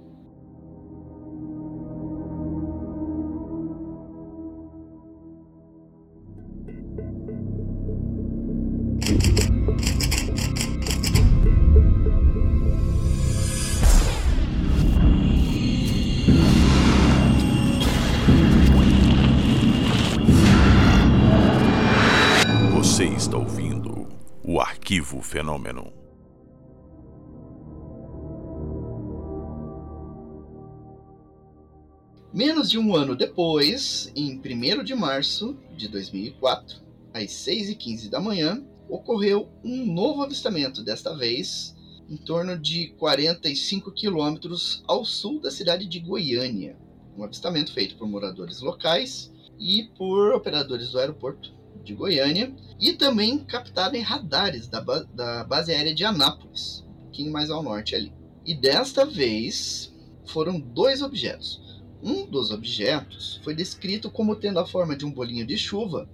Menos 32.33 32.69
de 32.69 32.77
um 32.77 32.95
ano 32.95 33.15
depois, 33.15 34.11
em 34.15 34.39
1 34.39 34.83
de 34.83 34.93
março 34.93 35.57
de 35.75 35.87
2004, 35.87 36.77
às 37.13 37.31
6h15 37.31 38.09
da 38.09 38.19
manhã, 38.19 38.63
ocorreu 38.87 39.49
um 39.63 39.85
novo 39.85 40.21
avistamento, 40.23 40.83
desta 40.83 41.15
vez 41.15 41.75
em 42.09 42.17
torno 42.17 42.57
de 42.57 42.87
45 42.97 43.91
quilômetros 43.91 44.83
ao 44.87 45.05
sul 45.05 45.39
da 45.39 45.51
cidade 45.51 45.87
de 45.87 45.99
Goiânia. 45.99 46.75
Um 47.17 47.23
avistamento 47.23 47.71
feito 47.71 47.95
por 47.95 48.07
moradores 48.07 48.61
locais 48.61 49.31
e 49.59 49.89
por 49.97 50.33
operadores 50.33 50.91
do 50.91 50.99
aeroporto 50.99 51.58
de 51.83 51.93
Goiânia 51.93 52.53
e 52.79 52.93
também 52.93 53.39
captado 53.39 53.95
em 53.95 54.01
radares 54.01 54.67
da, 54.67 54.81
ba 54.81 55.03
da 55.13 55.43
base 55.43 55.71
aérea 55.71 55.93
de 55.93 56.03
Anápolis, 56.03 56.85
um 56.87 57.03
pouquinho 57.03 57.31
mais 57.31 57.49
ao 57.49 57.63
norte 57.63 57.95
ali. 57.95 58.13
E 58.45 58.55
desta 58.55 59.05
vez 59.05 59.93
foram 60.25 60.59
dois 60.59 61.01
objetos. 61.01 61.83
Um 62.01 62.25
dos 62.25 62.51
objetos 62.51 63.41
foi 63.43 63.53
descrito 63.53 64.09
como 64.09 64.35
tendo 64.35 64.59
a 64.59 64.65
forma 64.65 64.95
de 64.95 65.05
um 65.05 65.11
bolinho 65.11 65.45
de 65.45 65.57
chuva 65.57 66.09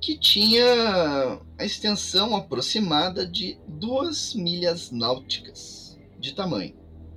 que 0.00 0.18
tinha 0.18 1.40
a 1.58 1.64
extensão 1.64 2.36
aproximada 2.36 3.26
de 3.26 3.58
duas 3.66 4.34
milhas 4.34 4.90
náuticas 4.90 5.98
de 6.20 6.34
tamanho. 6.34 6.74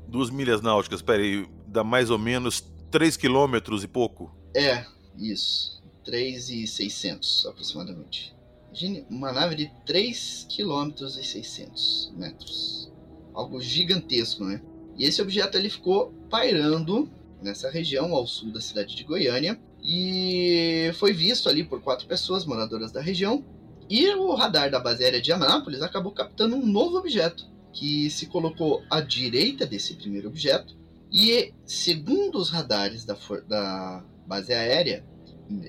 Duas 0.07 0.29
milhas 0.29 0.61
náuticas, 0.61 1.01
peraí, 1.01 1.45
dá 1.67 1.83
mais 1.83 2.09
ou 2.09 2.17
menos 2.17 2.61
3 2.89 3.17
quilômetros 3.17 3.83
e 3.83 3.87
pouco? 3.89 4.33
É, 4.55 4.85
isso. 5.17 5.76
3,600 6.07 7.45
aproximadamente. 7.47 8.33
Imagine 8.69 9.05
uma 9.09 9.33
nave 9.33 9.55
de 9.55 9.71
3 9.85 10.47
km 10.49 10.93
e 11.01 11.23
600 11.23 12.13
metros. 12.15 12.91
Algo 13.33 13.59
gigantesco, 13.59 14.45
né? 14.45 14.61
E 14.97 15.03
esse 15.05 15.21
objeto 15.21 15.57
ele 15.57 15.69
ficou 15.69 16.13
pairando 16.29 17.09
nessa 17.41 17.69
região 17.69 18.15
ao 18.15 18.25
sul 18.25 18.51
da 18.51 18.61
cidade 18.61 18.95
de 18.95 19.03
Goiânia 19.03 19.59
e 19.83 20.91
foi 20.95 21.11
visto 21.13 21.49
ali 21.49 21.63
por 21.63 21.81
quatro 21.81 22.07
pessoas 22.07 22.45
moradoras 22.45 22.91
da 22.91 23.01
região. 23.01 23.43
E 23.89 24.09
o 24.15 24.33
radar 24.33 24.71
da 24.71 24.79
base 24.79 25.03
aérea 25.03 25.21
de 25.21 25.31
Anápolis 25.31 25.81
acabou 25.81 26.11
captando 26.11 26.55
um 26.55 26.65
novo 26.65 26.97
objeto 26.97 27.45
que 27.73 28.09
se 28.09 28.25
colocou 28.27 28.81
à 28.89 29.01
direita 29.01 29.65
desse 29.65 29.95
primeiro 29.95 30.29
objeto. 30.29 30.75
E 31.11 31.53
segundo 31.65 32.37
os 32.37 32.49
radares 32.49 33.05
da, 33.05 33.17
da 33.47 34.03
base 34.25 34.53
aérea, 34.53 35.05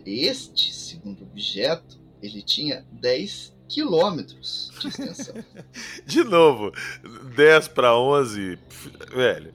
este 0.04 0.72
segundo 0.72 1.22
objeto, 1.22 1.98
ele 2.22 2.42
tinha 2.42 2.84
10 2.92 3.56
quilômetros 3.68 4.70
de 4.80 4.88
extensão. 4.88 5.34
de 6.06 6.24
novo, 6.24 6.72
10 7.36 7.68
para 7.68 7.96
11, 7.96 8.58
velho. 9.14 9.54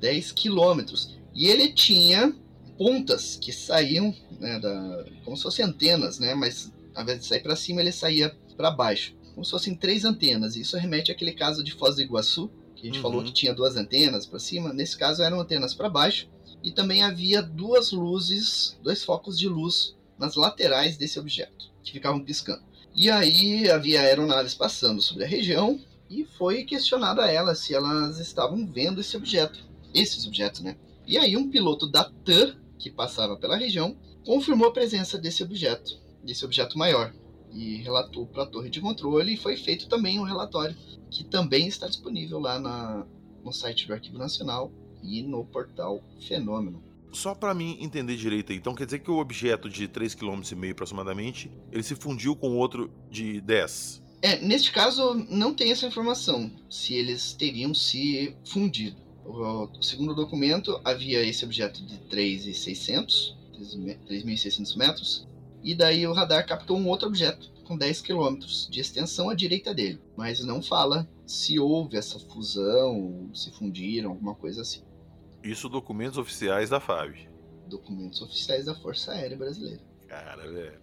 10 0.00 0.32
quilômetros. 0.32 1.18
E 1.34 1.46
ele 1.46 1.72
tinha 1.72 2.34
pontas 2.78 3.36
que 3.36 3.52
saíam, 3.52 4.14
né, 4.38 4.58
da, 4.60 5.04
como 5.24 5.36
se 5.36 5.42
fossem 5.42 5.64
antenas, 5.64 6.18
né, 6.18 6.34
mas 6.34 6.72
ao 6.94 7.02
invés 7.02 7.20
de 7.20 7.26
sair 7.26 7.42
para 7.42 7.56
cima, 7.56 7.80
ele 7.80 7.92
saía 7.92 8.34
para 8.56 8.70
baixo, 8.70 9.14
como 9.34 9.44
se 9.44 9.50
fossem 9.50 9.74
três 9.74 10.04
antenas. 10.04 10.56
Isso 10.56 10.76
remete 10.76 11.12
àquele 11.12 11.32
caso 11.32 11.62
de 11.62 11.72
Foz 11.72 11.96
do 11.96 12.02
Iguaçu, 12.02 12.50
que 12.74 12.82
a 12.82 12.86
gente 12.86 12.96
uhum. 12.96 13.02
falou 13.02 13.24
que 13.24 13.32
tinha 13.32 13.52
duas 13.52 13.76
antenas 13.76 14.26
para 14.26 14.38
cima. 14.38 14.72
Nesse 14.72 14.96
caso, 14.96 15.22
eram 15.22 15.40
antenas 15.40 15.74
para 15.74 15.88
baixo 15.88 16.28
e 16.68 16.70
também 16.70 17.02
havia 17.02 17.40
duas 17.40 17.92
luzes, 17.92 18.78
dois 18.82 19.02
focos 19.02 19.38
de 19.38 19.48
luz 19.48 19.96
nas 20.18 20.36
laterais 20.36 20.98
desse 20.98 21.18
objeto, 21.18 21.72
que 21.82 21.92
ficavam 21.92 22.22
piscando. 22.22 22.62
E 22.94 23.10
aí 23.10 23.70
havia 23.70 24.02
aeronaves 24.02 24.52
passando 24.52 25.00
sobre 25.00 25.24
a 25.24 25.26
região 25.26 25.80
e 26.10 26.26
foi 26.36 26.64
questionado 26.64 27.22
a 27.22 27.30
elas 27.30 27.60
se 27.60 27.74
elas 27.74 28.18
estavam 28.18 28.66
vendo 28.66 29.00
esse 29.00 29.16
objeto, 29.16 29.66
esses 29.94 30.26
objetos, 30.26 30.60
né? 30.60 30.76
E 31.06 31.16
aí 31.16 31.38
um 31.38 31.50
piloto 31.50 31.90
da 31.90 32.04
TAM, 32.04 32.54
que 32.78 32.90
passava 32.90 33.34
pela 33.34 33.56
região, 33.56 33.96
confirmou 34.26 34.68
a 34.68 34.72
presença 34.72 35.16
desse 35.16 35.42
objeto, 35.42 35.98
desse 36.22 36.44
objeto 36.44 36.76
maior, 36.76 37.14
e 37.50 37.76
relatou 37.76 38.26
para 38.26 38.42
a 38.42 38.46
torre 38.46 38.68
de 38.68 38.78
controle 38.78 39.32
e 39.32 39.38
foi 39.38 39.56
feito 39.56 39.88
também 39.88 40.20
um 40.20 40.24
relatório 40.24 40.76
que 41.10 41.24
também 41.24 41.66
está 41.66 41.88
disponível 41.88 42.38
lá 42.38 42.58
na, 42.58 43.06
no 43.42 43.54
site 43.54 43.86
do 43.86 43.94
Arquivo 43.94 44.18
Nacional 44.18 44.70
e 45.02 45.22
no 45.22 45.44
portal 45.44 46.02
Fenômeno. 46.20 46.82
Só 47.12 47.34
para 47.34 47.54
mim 47.54 47.78
entender 47.80 48.16
direito, 48.16 48.52
então 48.52 48.74
quer 48.74 48.84
dizer 48.84 48.98
que 48.98 49.10
o 49.10 49.18
objeto 49.18 49.68
de 49.68 49.88
3,5 49.88 50.18
km 50.18 50.70
aproximadamente, 50.70 51.50
ele 51.72 51.82
se 51.82 51.94
fundiu 51.94 52.36
com 52.36 52.56
outro 52.56 52.90
de 53.10 53.40
10? 53.40 54.02
É, 54.20 54.38
neste 54.40 54.72
caso 54.72 55.14
não 55.30 55.54
tem 55.54 55.70
essa 55.70 55.86
informação, 55.86 56.50
se 56.68 56.94
eles 56.94 57.32
teriam 57.32 57.72
se 57.72 58.36
fundido. 58.44 58.96
O, 59.24 59.68
segundo 59.80 60.12
o 60.12 60.14
documento, 60.14 60.80
havia 60.84 61.22
esse 61.22 61.44
objeto 61.44 61.82
de 61.84 61.98
3,600, 61.98 63.36
3.600 64.08 64.76
metros, 64.76 65.28
e 65.62 65.74
daí 65.74 66.06
o 66.06 66.12
radar 66.12 66.46
captou 66.46 66.78
um 66.78 66.88
outro 66.88 67.08
objeto 67.08 67.50
com 67.64 67.76
10 67.76 68.00
km 68.00 68.38
de 68.70 68.80
extensão 68.80 69.28
à 69.28 69.34
direita 69.34 69.74
dele, 69.74 70.00
mas 70.16 70.42
não 70.42 70.62
fala 70.62 71.08
se 71.26 71.58
houve 71.58 71.98
essa 71.98 72.18
fusão, 72.18 73.30
se 73.34 73.50
fundiram, 73.50 74.10
alguma 74.10 74.34
coisa 74.34 74.62
assim. 74.62 74.80
Isso 75.42 75.68
documentos 75.68 76.18
oficiais 76.18 76.70
da 76.70 76.80
FAB. 76.80 77.28
Documentos 77.68 78.20
oficiais 78.22 78.66
da 78.66 78.74
Força 78.74 79.12
Aérea 79.12 79.36
Brasileira. 79.36 79.80
Cara, 80.06 80.50
velho. 80.50 80.80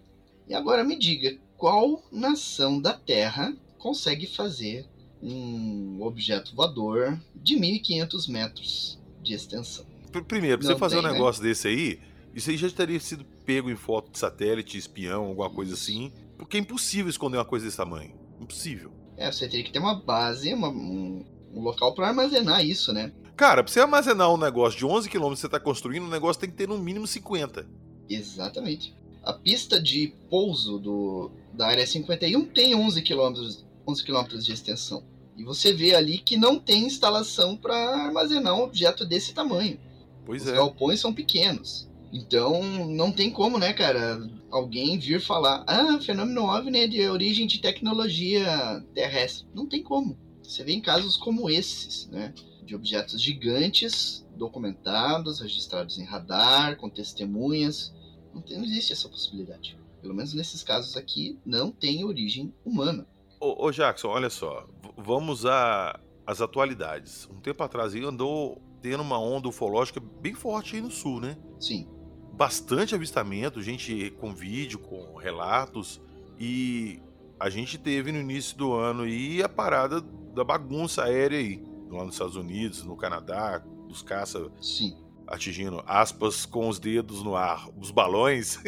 E 0.48 0.54
agora 0.54 0.84
me 0.84 0.96
diga, 0.96 1.36
qual 1.56 2.02
nação 2.12 2.80
da 2.80 2.92
Terra 2.92 3.54
consegue 3.78 4.26
fazer 4.26 4.86
um 5.22 6.00
objeto 6.02 6.54
voador 6.54 7.20
de 7.34 7.56
1.500 7.56 8.28
metros 8.30 9.00
de 9.22 9.34
extensão? 9.34 9.84
Primeiro, 10.28 10.58
pra 10.58 10.68
Não 10.68 10.74
você 10.74 10.78
fazer 10.78 10.96
tem, 10.96 11.04
um 11.04 11.08
né? 11.08 11.12
negócio 11.12 11.42
né? 11.42 11.48
desse 11.48 11.68
aí, 11.68 12.00
isso 12.34 12.50
aí 12.50 12.56
já 12.56 12.70
teria 12.70 13.00
sido 13.00 13.24
pego 13.44 13.70
em 13.70 13.76
foto 13.76 14.10
de 14.10 14.18
satélite, 14.18 14.78
espião, 14.78 15.24
alguma 15.26 15.50
coisa 15.50 15.74
assim. 15.74 16.12
Porque 16.38 16.56
é 16.56 16.60
impossível 16.60 17.10
esconder 17.10 17.38
uma 17.38 17.44
coisa 17.44 17.64
desse 17.64 17.76
tamanho. 17.76 18.12
Impossível. 18.40 18.92
É, 19.16 19.30
você 19.32 19.48
teria 19.48 19.64
que 19.64 19.72
ter 19.72 19.78
uma 19.78 19.94
base, 19.94 20.52
uma, 20.52 20.68
um, 20.68 21.24
um 21.52 21.60
local 21.60 21.94
para 21.94 22.08
armazenar 22.08 22.64
isso, 22.64 22.92
né? 22.92 23.12
Cara, 23.36 23.62
pra 23.62 23.70
você 23.70 23.80
armazenar 23.80 24.32
um 24.32 24.38
negócio 24.38 24.78
de 24.78 24.86
11 24.86 25.10
km 25.10 25.30
que 25.32 25.40
você 25.40 25.48
tá 25.48 25.60
construindo, 25.60 26.06
o 26.06 26.10
negócio 26.10 26.40
tem 26.40 26.48
que 26.48 26.56
ter 26.56 26.66
no 26.66 26.78
mínimo 26.78 27.06
50. 27.06 27.66
Exatamente. 28.08 28.94
A 29.22 29.32
pista 29.32 29.80
de 29.80 30.14
pouso 30.30 30.78
do, 30.78 31.30
da 31.52 31.66
área 31.66 31.86
51 31.86 32.46
tem 32.46 32.74
11 32.74 33.02
km, 33.02 33.34
11 33.86 34.04
km 34.04 34.38
de 34.38 34.52
extensão. 34.52 35.04
E 35.36 35.44
você 35.44 35.72
vê 35.72 35.94
ali 35.94 36.16
que 36.16 36.36
não 36.36 36.58
tem 36.58 36.86
instalação 36.86 37.56
para 37.58 37.76
armazenar 38.06 38.54
um 38.54 38.62
objeto 38.62 39.04
desse 39.04 39.34
tamanho. 39.34 39.78
Pois 40.24 40.42
Os 40.42 40.48
é. 40.48 40.52
Os 40.52 40.56
galpões 40.56 41.00
são 41.00 41.12
pequenos. 41.12 41.86
Então, 42.10 42.62
não 42.86 43.12
tem 43.12 43.30
como, 43.30 43.58
né, 43.58 43.74
cara, 43.74 44.18
alguém 44.50 44.98
vir 44.98 45.20
falar, 45.20 45.62
ah, 45.66 46.00
fenômeno 46.00 46.44
OVNI 46.44 46.78
é 46.78 46.86
de 46.86 47.08
origem 47.08 47.46
de 47.46 47.60
tecnologia 47.60 48.82
terrestre. 48.94 49.46
Não 49.52 49.66
tem 49.66 49.82
como. 49.82 50.16
Você 50.42 50.64
vê 50.64 50.72
em 50.72 50.80
casos 50.80 51.16
como 51.16 51.50
esses, 51.50 52.06
né? 52.06 52.32
De 52.66 52.74
objetos 52.74 53.22
gigantes, 53.22 54.26
documentados, 54.36 55.40
registrados 55.40 55.98
em 55.98 56.04
radar, 56.04 56.76
com 56.76 56.90
testemunhas. 56.90 57.94
Não, 58.34 58.42
tem, 58.42 58.58
não 58.58 58.64
existe 58.64 58.92
essa 58.92 59.08
possibilidade. 59.08 59.78
Pelo 60.02 60.14
menos 60.14 60.34
nesses 60.34 60.62
casos 60.62 60.96
aqui, 60.96 61.38
não 61.46 61.70
tem 61.70 62.04
origem 62.04 62.52
humana. 62.64 63.06
Ô, 63.40 63.66
ô 63.66 63.70
Jackson, 63.70 64.08
olha 64.08 64.28
só. 64.28 64.68
vamos 64.96 65.44
as 66.26 66.40
atualidades. 66.40 67.28
Um 67.30 67.40
tempo 67.40 67.62
atrás 67.62 67.94
aí 67.94 68.04
andou 68.04 68.60
tendo 68.82 69.02
uma 69.02 69.18
onda 69.18 69.48
ufológica 69.48 70.00
bem 70.20 70.34
forte 70.34 70.76
aí 70.76 70.82
no 70.82 70.90
sul, 70.90 71.20
né? 71.20 71.36
Sim. 71.58 71.88
Bastante 72.32 72.94
avistamento, 72.94 73.62
gente 73.62 74.10
com 74.20 74.34
vídeo, 74.34 74.78
com 74.78 75.14
relatos. 75.16 76.00
E 76.38 77.00
a 77.38 77.48
gente 77.48 77.78
teve 77.78 78.12
no 78.12 78.18
início 78.18 78.56
do 78.56 78.72
ano 78.74 79.04
aí 79.04 79.42
a 79.42 79.48
parada 79.48 80.00
da 80.00 80.44
bagunça 80.44 81.04
aérea 81.04 81.38
aí. 81.38 81.62
Lá 81.90 82.04
nos 82.04 82.14
Estados 82.14 82.36
Unidos, 82.36 82.82
no 82.82 82.96
Canadá, 82.96 83.58
dos 83.88 84.02
caça 84.02 84.50
Sim. 84.60 84.96
atingindo 85.26 85.82
aspas 85.86 86.44
com 86.44 86.68
os 86.68 86.78
dedos 86.78 87.22
no 87.22 87.36
ar, 87.36 87.68
os 87.78 87.90
balões. 87.90 88.58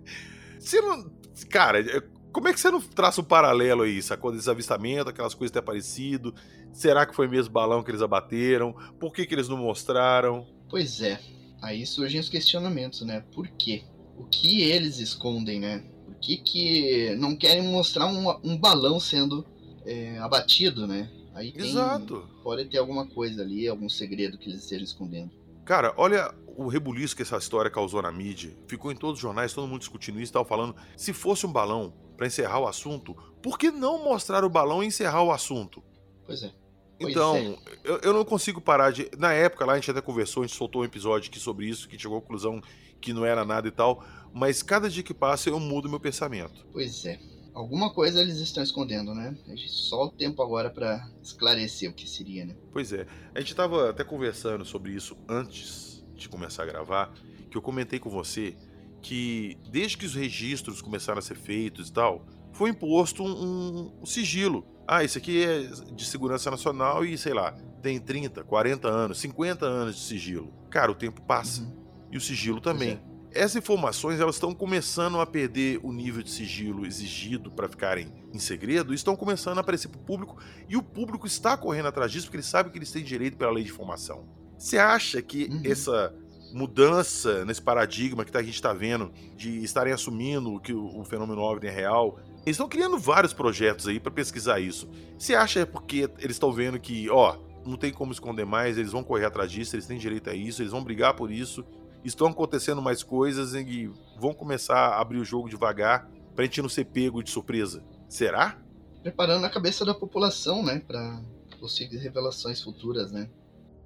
você 0.58 0.80
não. 0.80 1.10
Cara, 1.48 1.80
é, 1.80 2.02
como 2.32 2.48
é 2.48 2.52
que 2.52 2.60
você 2.60 2.70
não 2.70 2.80
traça 2.80 3.20
um 3.20 3.24
paralelo 3.24 3.82
aí, 3.82 4.02
sacou? 4.02 4.32
Desse 4.32 4.50
avistamento, 4.50 5.10
aquelas 5.10 5.34
coisas 5.34 5.52
ter 5.52 5.58
aparecido. 5.58 6.34
Será 6.72 7.04
que 7.04 7.14
foi 7.14 7.28
mesmo 7.28 7.52
balão 7.52 7.82
que 7.82 7.90
eles 7.90 8.00
abateram? 8.00 8.74
Por 8.98 9.12
que, 9.12 9.26
que 9.26 9.34
eles 9.34 9.48
não 9.48 9.58
mostraram? 9.58 10.46
Pois 10.70 11.02
é. 11.02 11.20
Aí 11.60 11.86
surgem 11.86 12.18
os 12.18 12.28
questionamentos, 12.28 13.02
né? 13.02 13.24
Por 13.32 13.46
quê? 13.48 13.84
O 14.16 14.24
que 14.24 14.62
eles 14.62 14.98
escondem, 14.98 15.60
né? 15.60 15.84
Por 16.06 16.14
que, 16.16 16.38
que 16.38 17.14
não 17.16 17.36
querem 17.36 17.62
mostrar 17.62 18.06
um, 18.06 18.28
um 18.42 18.56
balão 18.56 18.98
sendo 18.98 19.44
é, 19.84 20.18
abatido, 20.18 20.86
né? 20.86 21.10
Aí 21.34 21.52
tem, 21.52 21.70
Exato. 21.70 22.28
Pode 22.42 22.64
ter 22.66 22.78
alguma 22.78 23.06
coisa 23.06 23.42
ali, 23.42 23.66
algum 23.66 23.88
segredo 23.88 24.38
que 24.38 24.50
eles 24.50 24.62
estejam 24.62 24.84
escondendo. 24.84 25.30
Cara, 25.64 25.94
olha 25.96 26.34
o 26.56 26.66
rebuliço 26.68 27.16
que 27.16 27.22
essa 27.22 27.36
história 27.36 27.70
causou 27.70 28.02
na 28.02 28.12
mídia. 28.12 28.56
Ficou 28.66 28.92
em 28.92 28.96
todos 28.96 29.16
os 29.16 29.22
jornais, 29.22 29.52
todo 29.52 29.68
mundo 29.68 29.80
discutindo 29.80 30.20
isso, 30.20 30.32
tava 30.32 30.44
falando. 30.44 30.74
Se 30.96 31.12
fosse 31.12 31.46
um 31.46 31.52
balão 31.52 31.94
para 32.16 32.26
encerrar 32.26 32.60
o 32.60 32.66
assunto, 32.66 33.14
por 33.42 33.58
que 33.58 33.70
não 33.70 34.04
mostrar 34.04 34.44
o 34.44 34.50
balão 34.50 34.82
e 34.82 34.86
encerrar 34.86 35.22
o 35.22 35.32
assunto? 35.32 35.82
Pois 36.26 36.42
é. 36.42 36.52
Então, 37.00 37.36
é. 37.36 37.58
eu, 37.84 37.98
eu 37.98 38.12
não 38.12 38.24
consigo 38.24 38.60
parar 38.60 38.92
de. 38.92 39.10
Na 39.18 39.32
época 39.32 39.64
lá 39.64 39.72
a 39.72 39.76
gente 39.76 39.90
até 39.90 40.00
conversou, 40.00 40.42
a 40.42 40.46
gente 40.46 40.56
soltou 40.56 40.82
um 40.82 40.84
episódio 40.84 41.30
aqui 41.30 41.38
sobre 41.38 41.66
isso, 41.66 41.88
que 41.88 41.98
chegou 41.98 42.18
à 42.18 42.20
conclusão 42.20 42.60
que 43.00 43.12
não 43.12 43.24
era 43.24 43.44
nada 43.44 43.66
e 43.66 43.70
tal. 43.70 44.04
Mas 44.32 44.62
cada 44.62 44.88
dia 44.88 45.02
que 45.02 45.14
passa 45.14 45.48
eu 45.48 45.58
mudo 45.58 45.88
meu 45.88 46.00
pensamento. 46.00 46.64
Pois 46.72 47.04
é. 47.04 47.18
Alguma 47.54 47.92
coisa 47.92 48.20
eles 48.20 48.38
estão 48.38 48.62
escondendo, 48.62 49.14
né? 49.14 49.36
Só 49.66 50.04
o 50.04 50.10
tempo 50.10 50.42
agora 50.42 50.70
pra 50.70 51.06
esclarecer 51.22 51.90
o 51.90 51.94
que 51.94 52.08
seria, 52.08 52.46
né? 52.46 52.56
Pois 52.72 52.92
é. 52.92 53.06
A 53.34 53.40
gente 53.40 53.54
tava 53.54 53.90
até 53.90 54.02
conversando 54.02 54.64
sobre 54.64 54.92
isso 54.92 55.16
antes 55.28 56.02
de 56.14 56.28
começar 56.28 56.62
a 56.62 56.66
gravar, 56.66 57.12
que 57.50 57.56
eu 57.56 57.62
comentei 57.62 57.98
com 57.98 58.08
você 58.08 58.56
que 59.02 59.58
desde 59.70 59.98
que 59.98 60.06
os 60.06 60.14
registros 60.14 60.80
começaram 60.80 61.18
a 61.18 61.22
ser 61.22 61.34
feitos 61.34 61.88
e 61.88 61.92
tal, 61.92 62.24
foi 62.52 62.70
imposto 62.70 63.22
um, 63.24 63.92
um 64.00 64.06
sigilo. 64.06 64.64
Ah, 64.86 65.04
esse 65.04 65.18
aqui 65.18 65.44
é 65.44 65.62
de 65.94 66.04
segurança 66.04 66.50
nacional 66.50 67.04
e, 67.04 67.18
sei 67.18 67.34
lá, 67.34 67.52
tem 67.82 67.98
30, 68.00 68.44
40 68.44 68.88
anos, 68.88 69.18
50 69.18 69.66
anos 69.66 69.96
de 69.96 70.02
sigilo. 70.02 70.52
Cara, 70.70 70.90
o 70.90 70.94
tempo 70.94 71.20
passa. 71.22 71.62
Uhum. 71.62 71.82
E 72.12 72.16
o 72.16 72.20
sigilo 72.20 72.60
também. 72.60 73.00
Essas 73.34 73.56
informações 73.56 74.20
elas 74.20 74.36
estão 74.36 74.54
começando 74.54 75.18
a 75.20 75.26
perder 75.26 75.80
o 75.82 75.92
nível 75.92 76.22
de 76.22 76.30
sigilo 76.30 76.86
exigido 76.86 77.50
para 77.50 77.68
ficarem 77.68 78.12
em 78.32 78.38
segredo, 78.38 78.92
e 78.92 78.94
estão 78.94 79.16
começando 79.16 79.58
a 79.58 79.60
aparecer 79.60 79.88
para 79.88 80.00
o 80.00 80.04
público, 80.04 80.36
e 80.68 80.76
o 80.76 80.82
público 80.82 81.26
está 81.26 81.56
correndo 81.56 81.86
atrás 81.88 82.10
disso 82.12 82.26
porque 82.26 82.36
eles 82.36 82.46
sabem 82.46 82.70
que 82.72 82.78
eles 82.78 82.90
têm 82.92 83.02
direito 83.02 83.36
pela 83.36 83.50
lei 83.52 83.64
de 83.64 83.70
informação. 83.70 84.24
Você 84.58 84.78
acha 84.78 85.20
que 85.22 85.44
Uhum. 85.50 85.62
essa 85.64 86.14
mudança 86.52 87.44
nesse 87.44 87.62
paradigma 87.62 88.24
que 88.24 88.30
tá- 88.30 88.38
a 88.38 88.42
gente 88.42 88.54
está 88.54 88.72
vendo 88.72 89.10
de 89.36 89.64
estarem 89.64 89.92
assumindo 89.92 90.60
que 90.60 90.72
o, 90.72 91.00
o 91.00 91.04
fenômeno 91.04 91.40
OVNI 91.40 91.66
é 91.68 91.70
real, 91.70 92.18
eles 92.44 92.54
estão 92.56 92.68
criando 92.68 92.98
vários 92.98 93.32
projetos 93.32 93.88
aí 93.88 93.98
para 93.98 94.12
pesquisar 94.12 94.60
isso. 94.60 94.88
Você 95.18 95.34
acha 95.34 95.60
é 95.60 95.64
porque 95.64 96.08
eles 96.18 96.36
estão 96.36 96.52
vendo 96.52 96.78
que, 96.78 97.08
ó, 97.08 97.38
não 97.64 97.76
tem 97.76 97.92
como 97.92 98.12
esconder 98.12 98.44
mais, 98.44 98.76
eles 98.76 98.92
vão 98.92 99.02
correr 99.02 99.24
atrás 99.24 99.50
disso, 99.50 99.74
eles 99.74 99.86
têm 99.86 99.96
direito 99.98 100.28
a 100.28 100.34
isso, 100.34 100.60
eles 100.62 100.72
vão 100.72 100.82
brigar 100.84 101.14
por 101.14 101.30
isso, 101.30 101.64
estão 102.04 102.26
acontecendo 102.28 102.82
mais 102.82 103.02
coisas 103.02 103.54
e 103.54 103.90
vão 104.18 104.32
começar 104.32 104.76
a 104.76 105.00
abrir 105.00 105.18
o 105.18 105.24
jogo 105.24 105.48
devagar 105.48 106.08
pra 106.34 106.44
gente 106.44 106.62
não 106.62 106.68
ser 106.68 106.86
pego 106.86 107.22
de 107.22 107.30
surpresa. 107.30 107.82
Será? 108.08 108.58
Preparando 109.02 109.44
a 109.44 109.50
cabeça 109.50 109.84
da 109.84 109.94
população, 109.94 110.62
né? 110.62 110.80
Pra 110.86 111.22
possíveis 111.60 112.02
revelações 112.02 112.60
futuras, 112.60 113.12
né? 113.12 113.28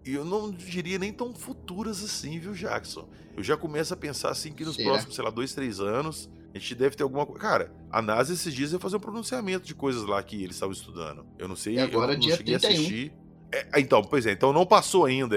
E 0.05 0.14
eu 0.14 0.24
não 0.24 0.50
diria 0.50 0.98
nem 0.98 1.12
tão 1.12 1.35
futuras 1.35 2.02
assim, 2.02 2.38
viu, 2.38 2.52
Jackson? 2.52 3.09
Eu 3.37 3.42
já 3.42 3.57
começo 3.57 3.92
a 3.92 3.96
pensar 3.96 4.31
assim 4.31 4.52
que 4.52 4.64
nos 4.64 4.76
Será? 4.76 4.90
próximos, 4.90 5.14
sei 5.14 5.24
lá, 5.24 5.31
dois, 5.31 5.52
três 5.52 5.81
anos, 5.81 6.31
a 6.55 6.59
gente 6.59 6.74
deve 6.74 6.96
ter 6.96 7.02
alguma 7.02 7.26
coisa. 7.26 7.40
Cara, 7.40 7.72
a 7.90 8.00
NASA 8.00 8.33
esses 8.33 8.55
dias 8.55 8.72
ia 8.72 8.79
fazer 8.79 8.96
um 8.96 9.00
pronunciamento 9.00 9.66
de 9.66 9.74
coisas 9.74 10.05
lá 10.05 10.22
que 10.22 10.37
eles 10.42 10.57
estavam 10.57 10.72
estudando. 10.72 11.26
Eu 11.38 11.48
não 11.48 11.57
sei, 11.57 11.74
E 11.74 11.81
agora, 11.81 12.12
eu 12.12 12.18
não 12.18 12.20
dia 12.20 12.37
cheguei 12.37 12.55
a 12.55 12.59
31. 12.61 12.79
assistir. 12.81 13.12
É, 13.52 13.81
então, 13.81 14.02
pois 14.02 14.24
é, 14.26 14.33
então 14.33 14.52
não 14.52 14.64
passou 14.64 15.05
ainda. 15.05 15.37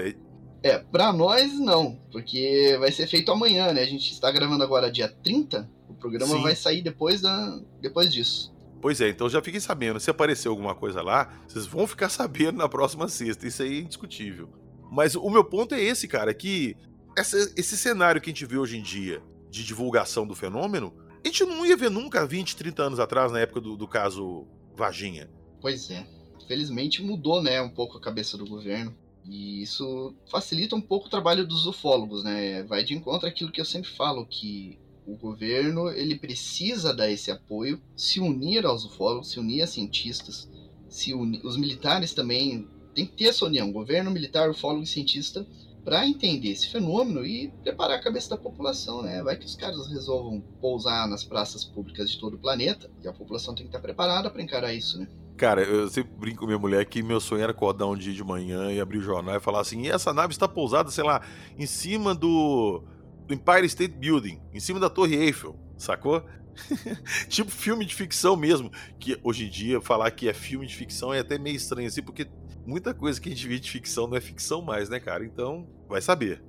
É, 0.61 0.77
pra 0.77 1.13
nós 1.13 1.53
não, 1.57 1.95
porque 2.11 2.75
vai 2.79 2.91
ser 2.91 3.07
feito 3.07 3.31
amanhã, 3.31 3.71
né? 3.71 3.81
A 3.81 3.85
gente 3.85 4.11
está 4.11 4.29
gravando 4.31 4.63
agora 4.63 4.91
dia 4.91 5.07
30, 5.07 5.69
o 5.87 5.93
programa 5.93 6.35
Sim. 6.35 6.41
vai 6.41 6.55
sair 6.55 6.81
depois, 6.81 7.21
da, 7.21 7.59
depois 7.81 8.11
disso. 8.11 8.53
Pois 8.81 8.99
é, 9.01 9.09
então 9.09 9.29
já 9.29 9.41
fiquem 9.41 9.59
sabendo. 9.59 9.99
Se 9.99 10.09
aparecer 10.09 10.47
alguma 10.47 10.75
coisa 10.75 11.01
lá, 11.01 11.33
vocês 11.47 11.65
vão 11.65 11.85
ficar 11.87 12.07
sabendo 12.09 12.57
na 12.57 12.67
próxima 12.69 13.07
sexta. 13.07 13.47
Isso 13.47 13.61
aí 13.63 13.77
é 13.77 13.81
indiscutível. 13.81 14.49
Mas 14.91 15.15
o 15.15 15.29
meu 15.29 15.43
ponto 15.43 15.75
é 15.75 15.81
esse, 15.81 16.07
cara, 16.07 16.33
que 16.33 16.75
essa- 17.17 17.53
esse 17.55 17.77
cenário 17.77 18.19
que 18.19 18.29
a 18.29 18.33
gente 18.33 18.45
vê 18.45 18.57
hoje 18.57 18.77
em 18.77 18.81
dia 18.81 19.21
de 19.49 19.63
divulgação 19.63 20.25
do 20.27 20.35
fenômeno, 20.35 20.93
a 21.23 21.27
gente 21.27 21.43
não 21.45 21.65
ia 21.65 21.75
ver 21.77 21.89
nunca 21.89 22.25
20, 22.25 22.55
30 22.55 22.83
anos 22.83 22.99
atrás, 22.99 23.31
na 23.31 23.39
época 23.39 23.61
do, 23.61 23.75
do 23.77 23.87
caso 23.87 24.45
Varginha. 24.75 25.29
Pois 25.61 25.89
é. 25.91 26.05
Felizmente 26.47 27.03
mudou, 27.03 27.41
né, 27.41 27.61
um 27.61 27.69
pouco 27.69 27.97
a 27.97 28.01
cabeça 28.01 28.37
do 28.37 28.45
governo. 28.45 28.95
E 29.29 29.61
isso 29.61 30.15
facilita 30.25 30.75
um 30.75 30.81
pouco 30.81 31.05
o 31.07 31.09
trabalho 31.09 31.45
dos 31.47 31.65
ufólogos, 31.67 32.23
né? 32.23 32.63
Vai 32.63 32.83
de 32.83 32.95
encontro 32.95 33.27
àquilo 33.27 33.51
que 33.51 33.61
eu 33.61 33.65
sempre 33.65 33.89
falo, 33.89 34.25
que 34.25 34.79
o 35.05 35.15
governo 35.15 35.89
ele 35.91 36.17
precisa 36.17 36.93
dar 36.93 37.09
esse 37.11 37.29
apoio, 37.29 37.79
se 37.95 38.19
unir 38.19 38.65
aos 38.65 38.83
ufólogos, 38.85 39.29
se 39.31 39.39
unir 39.39 39.61
a 39.61 39.67
cientistas, 39.67 40.49
se 40.87 41.13
uni- 41.13 41.39
os 41.43 41.57
militares 41.57 42.13
também 42.13 42.67
tem 42.93 43.05
que 43.05 43.13
ter 43.13 43.25
essa 43.25 43.45
união, 43.45 43.71
governo, 43.71 44.09
militar, 44.11 44.49
ufólogo 44.49 44.83
e 44.83 44.87
cientista, 44.87 45.47
para 45.83 46.07
entender 46.07 46.49
esse 46.49 46.67
fenômeno 46.67 47.23
e 47.25 47.53
preparar 47.63 47.97
a 47.97 48.01
cabeça 48.01 48.29
da 48.29 48.37
população, 48.37 49.01
né? 49.03 49.21
Vai 49.23 49.37
que 49.37 49.45
os 49.45 49.55
caras 49.55 49.87
resolvam 49.87 50.43
pousar 50.59 51.07
nas 51.07 51.23
praças 51.23 51.63
públicas 51.63 52.09
de 52.09 52.17
todo 52.17 52.33
o 52.35 52.39
planeta 52.39 52.89
e 53.03 53.07
a 53.07 53.13
população 53.13 53.53
tem 53.55 53.65
que 53.65 53.69
estar 53.69 53.79
preparada 53.79 54.29
para 54.29 54.41
encarar 54.41 54.73
isso, 54.73 54.97
né? 54.97 55.07
Cara, 55.39 55.63
eu 55.63 55.87
sempre 55.87 56.11
brinco 56.17 56.41
com 56.41 56.45
minha 56.45 56.59
mulher 56.59 56.85
que 56.85 57.01
meu 57.01 57.21
sonho 57.21 57.41
era 57.41 57.53
acordar 57.53 57.87
um 57.87 57.95
dia 57.95 58.11
de 58.13 58.21
manhã 58.21 58.73
e 58.73 58.81
abrir 58.81 58.97
o 58.97 59.01
jornal 59.01 59.37
e 59.37 59.39
falar 59.39 59.61
assim: 59.61 59.83
e 59.83 59.89
essa 59.89 60.13
nave 60.13 60.33
está 60.33 60.49
pousada, 60.49 60.91
sei 60.91 61.05
lá, 61.05 61.21
em 61.57 61.65
cima 61.65 62.13
do, 62.13 62.83
Empire 63.29 63.65
State 63.65 63.95
Building, 63.95 64.41
em 64.53 64.59
cima 64.59 64.81
da 64.81 64.89
Torre 64.89 65.15
Eiffel, 65.15 65.57
sacou? 65.77 66.21
tipo 67.29 67.49
filme 67.49 67.85
de 67.85 67.95
ficção 67.95 68.35
mesmo. 68.35 68.69
Que 68.99 69.17
hoje 69.23 69.45
em 69.45 69.49
dia 69.49 69.79
falar 69.79 70.11
que 70.11 70.27
é 70.27 70.33
filme 70.33 70.67
de 70.67 70.75
ficção 70.75 71.13
é 71.13 71.19
até 71.19 71.37
meio 71.37 71.55
estranho 71.55 71.87
assim, 71.87 72.03
porque 72.03 72.27
muita 72.65 72.93
coisa 72.93 73.21
que 73.21 73.29
a 73.29 73.31
gente 73.31 73.47
vê 73.47 73.57
de 73.59 73.71
ficção 73.71 74.07
não 74.07 74.17
é 74.17 74.21
ficção 74.21 74.61
mais, 74.61 74.89
né, 74.89 74.99
cara? 74.99 75.23
Então, 75.23 75.65
vai 75.87 76.01
saber. 76.01 76.43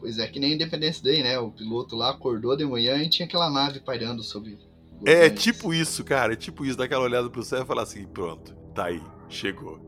Pois 0.00 0.18
é, 0.18 0.26
que 0.26 0.40
nem 0.40 0.54
Independence 0.54 1.00
Day, 1.00 1.22
né? 1.22 1.38
O 1.38 1.52
piloto 1.52 1.94
lá 1.94 2.10
acordou 2.10 2.56
de 2.56 2.64
manhã 2.64 2.96
e 2.96 3.08
tinha 3.08 3.26
aquela 3.26 3.48
nave 3.48 3.78
pairando 3.78 4.24
sobre. 4.24 4.58
É 5.06 5.26
ares. 5.26 5.42
tipo 5.42 5.74
isso, 5.74 6.02
cara, 6.04 6.32
é 6.32 6.36
tipo 6.36 6.64
isso, 6.64 6.78
dar 6.78 6.84
aquela 6.84 7.04
olhada 7.04 7.28
pro 7.28 7.42
céu 7.42 7.62
e 7.62 7.66
falar 7.66 7.82
assim: 7.82 8.06
pronto, 8.06 8.54
tá 8.74 8.86
aí, 8.86 9.02
chegou. 9.28 9.78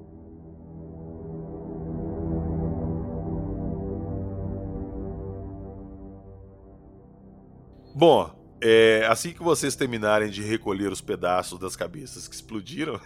Bom, 7.94 8.31
é, 8.61 9.07
assim 9.09 9.33
que 9.33 9.42
vocês 9.42 9.74
terminarem 9.74 10.29
de 10.29 10.42
recolher 10.42 10.92
os 10.92 11.00
pedaços 11.00 11.59
das 11.59 11.74
cabeças 11.74 12.29
que 12.29 12.35
explodiram, 12.35 13.00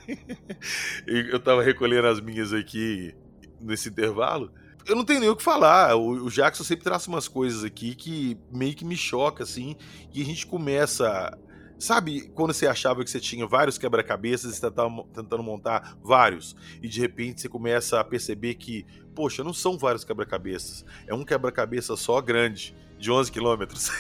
eu 1.07 1.39
tava 1.39 1.63
recolhendo 1.63 2.09
as 2.09 2.21
minhas 2.21 2.53
aqui 2.53 3.15
nesse 3.61 3.89
intervalo, 3.89 4.53
eu 4.87 4.97
não 4.97 5.05
tenho 5.05 5.21
nem 5.21 5.29
o 5.29 5.37
que 5.37 5.43
falar. 5.43 5.95
O, 5.97 6.25
o 6.25 6.31
Jackson 6.31 6.65
sempre 6.65 6.85
traz 6.85 7.07
umas 7.07 7.29
coisas 7.29 7.65
aqui 7.65 7.95
que 7.95 8.37
meio 8.51 8.75
que 8.75 8.85
me 8.85 8.97
choca, 8.97 9.45
assim, 9.45 9.77
e 10.13 10.23
a 10.23 10.25
gente 10.25 10.47
começa. 10.47 11.39
Sabe 11.81 12.29
quando 12.35 12.53
você 12.53 12.67
achava 12.67 13.03
que 13.03 13.11
você 13.11 13.19
tinha 13.19 13.47
vários 13.47 13.79
quebra-cabeças 13.79 14.53
e 14.53 14.55
você 14.57 14.71
tava 14.71 15.03
tentando 15.15 15.43
montar 15.43 15.97
vários, 16.03 16.55
e 16.83 16.87
de 16.87 17.01
repente 17.01 17.41
você 17.41 17.49
começa 17.49 17.99
a 17.99 18.05
perceber 18.05 18.55
que, 18.57 18.85
poxa, 19.15 19.43
não 19.43 19.55
são 19.55 19.79
vários 19.79 20.05
quebra-cabeças, 20.05 20.85
é 21.07 21.15
um 21.15 21.25
quebra-cabeça 21.25 21.97
só 21.97 22.21
grande, 22.21 22.75
de 22.99 23.11
11 23.11 23.33
quilômetros. 23.33 23.91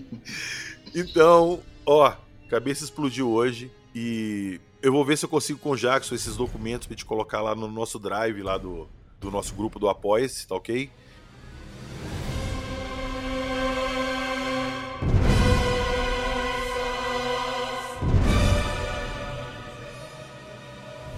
então, 0.94 1.62
ó, 1.86 2.14
cabeça 2.50 2.84
explodiu 2.84 3.30
hoje 3.30 3.72
e 3.94 4.60
eu 4.82 4.92
vou 4.92 5.02
ver 5.02 5.16
se 5.16 5.24
eu 5.24 5.30
consigo 5.30 5.58
com 5.58 5.70
o 5.70 5.76
Jackson 5.76 6.14
esses 6.14 6.36
documentos 6.36 6.86
pra 6.86 6.94
gente 6.94 7.06
colocar 7.06 7.40
lá 7.40 7.54
no 7.54 7.68
nosso 7.68 7.98
drive 7.98 8.42
lá 8.42 8.58
do, 8.58 8.86
do 9.18 9.30
nosso 9.30 9.54
grupo 9.54 9.78
do 9.78 9.88
Apoia-se, 9.88 10.46
tá 10.46 10.56
ok? 10.56 10.90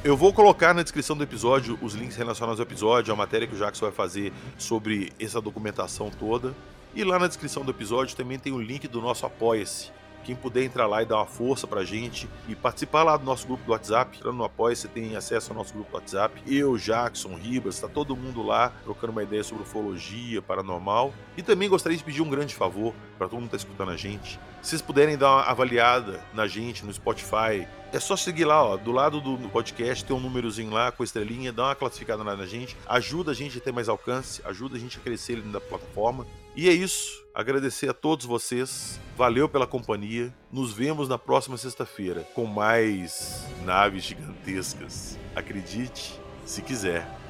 Eu 0.04 0.16
vou 0.16 0.32
colocar 0.32 0.74
na 0.74 0.82
descrição 0.82 1.16
do 1.16 1.22
episódio 1.22 1.78
os 1.80 1.94
links 1.94 2.16
relacionados 2.16 2.58
ao 2.58 2.66
episódio, 2.66 3.14
a 3.14 3.16
matéria 3.16 3.46
que 3.46 3.54
o 3.54 3.56
Jackson 3.56 3.84
vai 3.84 3.94
fazer 3.94 4.32
sobre 4.58 5.12
essa 5.20 5.40
documentação 5.40 6.10
toda. 6.10 6.52
E 6.92 7.04
lá 7.04 7.20
na 7.20 7.28
descrição 7.28 7.64
do 7.64 7.70
episódio 7.70 8.16
também 8.16 8.36
tem 8.36 8.52
o 8.52 8.60
link 8.60 8.88
do 8.88 9.00
nosso 9.00 9.24
Apoia-se. 9.24 9.92
Quem 10.24 10.35
puder 10.35 10.64
entrar 10.64 10.87
lá 10.87 11.02
e 11.02 11.06
dar 11.06 11.16
uma 11.16 11.26
força 11.26 11.66
pra 11.66 11.85
gente 11.85 12.28
e 12.48 12.54
participar 12.54 13.02
lá 13.02 13.16
do 13.16 13.24
nosso 13.24 13.46
grupo 13.46 13.64
do 13.64 13.72
WhatsApp, 13.72 14.16
entrando 14.16 14.37
no 14.37 14.44
Apoia, 14.44 14.74
você 14.74 14.88
tem 14.88 15.16
acesso 15.16 15.50
ao 15.52 15.58
nosso 15.58 15.72
grupo 15.74 15.90
do 15.90 15.94
WhatsApp. 15.94 16.42
Eu, 16.46 16.76
Jackson, 16.76 17.35
Ribas, 17.35 17.80
tá 17.80 17.88
todo 17.88 18.16
mundo 18.16 18.42
lá 18.42 18.72
trocando 18.85 19.12
uma 19.12 19.22
ideia 19.22 19.42
sobre 19.42 19.64
ufologia, 19.64 20.40
paranormal. 20.40 21.12
E 21.37 21.42
também 21.42 21.68
gostaria 21.68 21.96
de 21.96 22.04
pedir 22.04 22.22
um 22.22 22.30
grande 22.30 22.54
favor 22.54 22.94
para 23.18 23.28
todo 23.28 23.40
mundo 23.40 23.46
que 23.46 23.52
tá 23.52 23.56
escutando 23.56 23.90
a 23.90 23.96
gente. 23.96 24.38
Se 24.61 24.70
vocês 24.70 24.82
puderem 24.82 25.16
dar 25.16 25.30
uma 25.30 25.42
avaliada 25.42 26.20
na 26.32 26.46
gente 26.46 26.85
no 26.85 26.92
Spotify, 26.92 27.66
é 27.92 28.00
só 28.00 28.16
seguir 28.16 28.44
lá, 28.44 28.62
ó. 28.62 28.76
Do 28.76 28.92
lado 28.92 29.20
do 29.20 29.48
podcast 29.48 30.04
tem 30.04 30.16
um 30.16 30.20
númerozinho 30.20 30.70
lá 30.70 30.92
com 30.92 31.02
a 31.02 31.04
estrelinha, 31.04 31.52
dá 31.52 31.64
uma 31.64 31.74
classificada 31.74 32.22
na 32.22 32.46
gente, 32.46 32.76
ajuda 32.87 33.32
a 33.32 33.35
gente 33.35 33.58
a 33.58 33.61
ter 33.61 33.72
mais 33.72 33.88
alcance, 33.88 34.40
ajuda 34.44 34.76
a 34.76 34.78
gente 34.78 34.98
a 34.98 35.00
crescer 35.00 35.37
dentro 35.37 35.50
da 35.50 35.61
plataforma. 35.61 36.26
E 36.54 36.68
é 36.68 36.72
isso. 36.72 37.21
Agradecer 37.35 37.88
a 37.88 37.95
todos 37.95 38.27
vocês. 38.27 39.01
Valeu 39.16 39.49
pela 39.49 39.66
companhia. 39.66 40.33
Nos 40.51 40.73
vemos 40.73 41.09
na 41.09 41.16
próxima 41.16 41.57
sexta-feira 41.57 42.27
com 42.35 42.45
mais 42.45 43.47
naves 43.64 44.05
gigantescas. 44.05 45.18
Acredite, 45.35 46.21
se 46.45 46.61
quiser. 46.61 47.21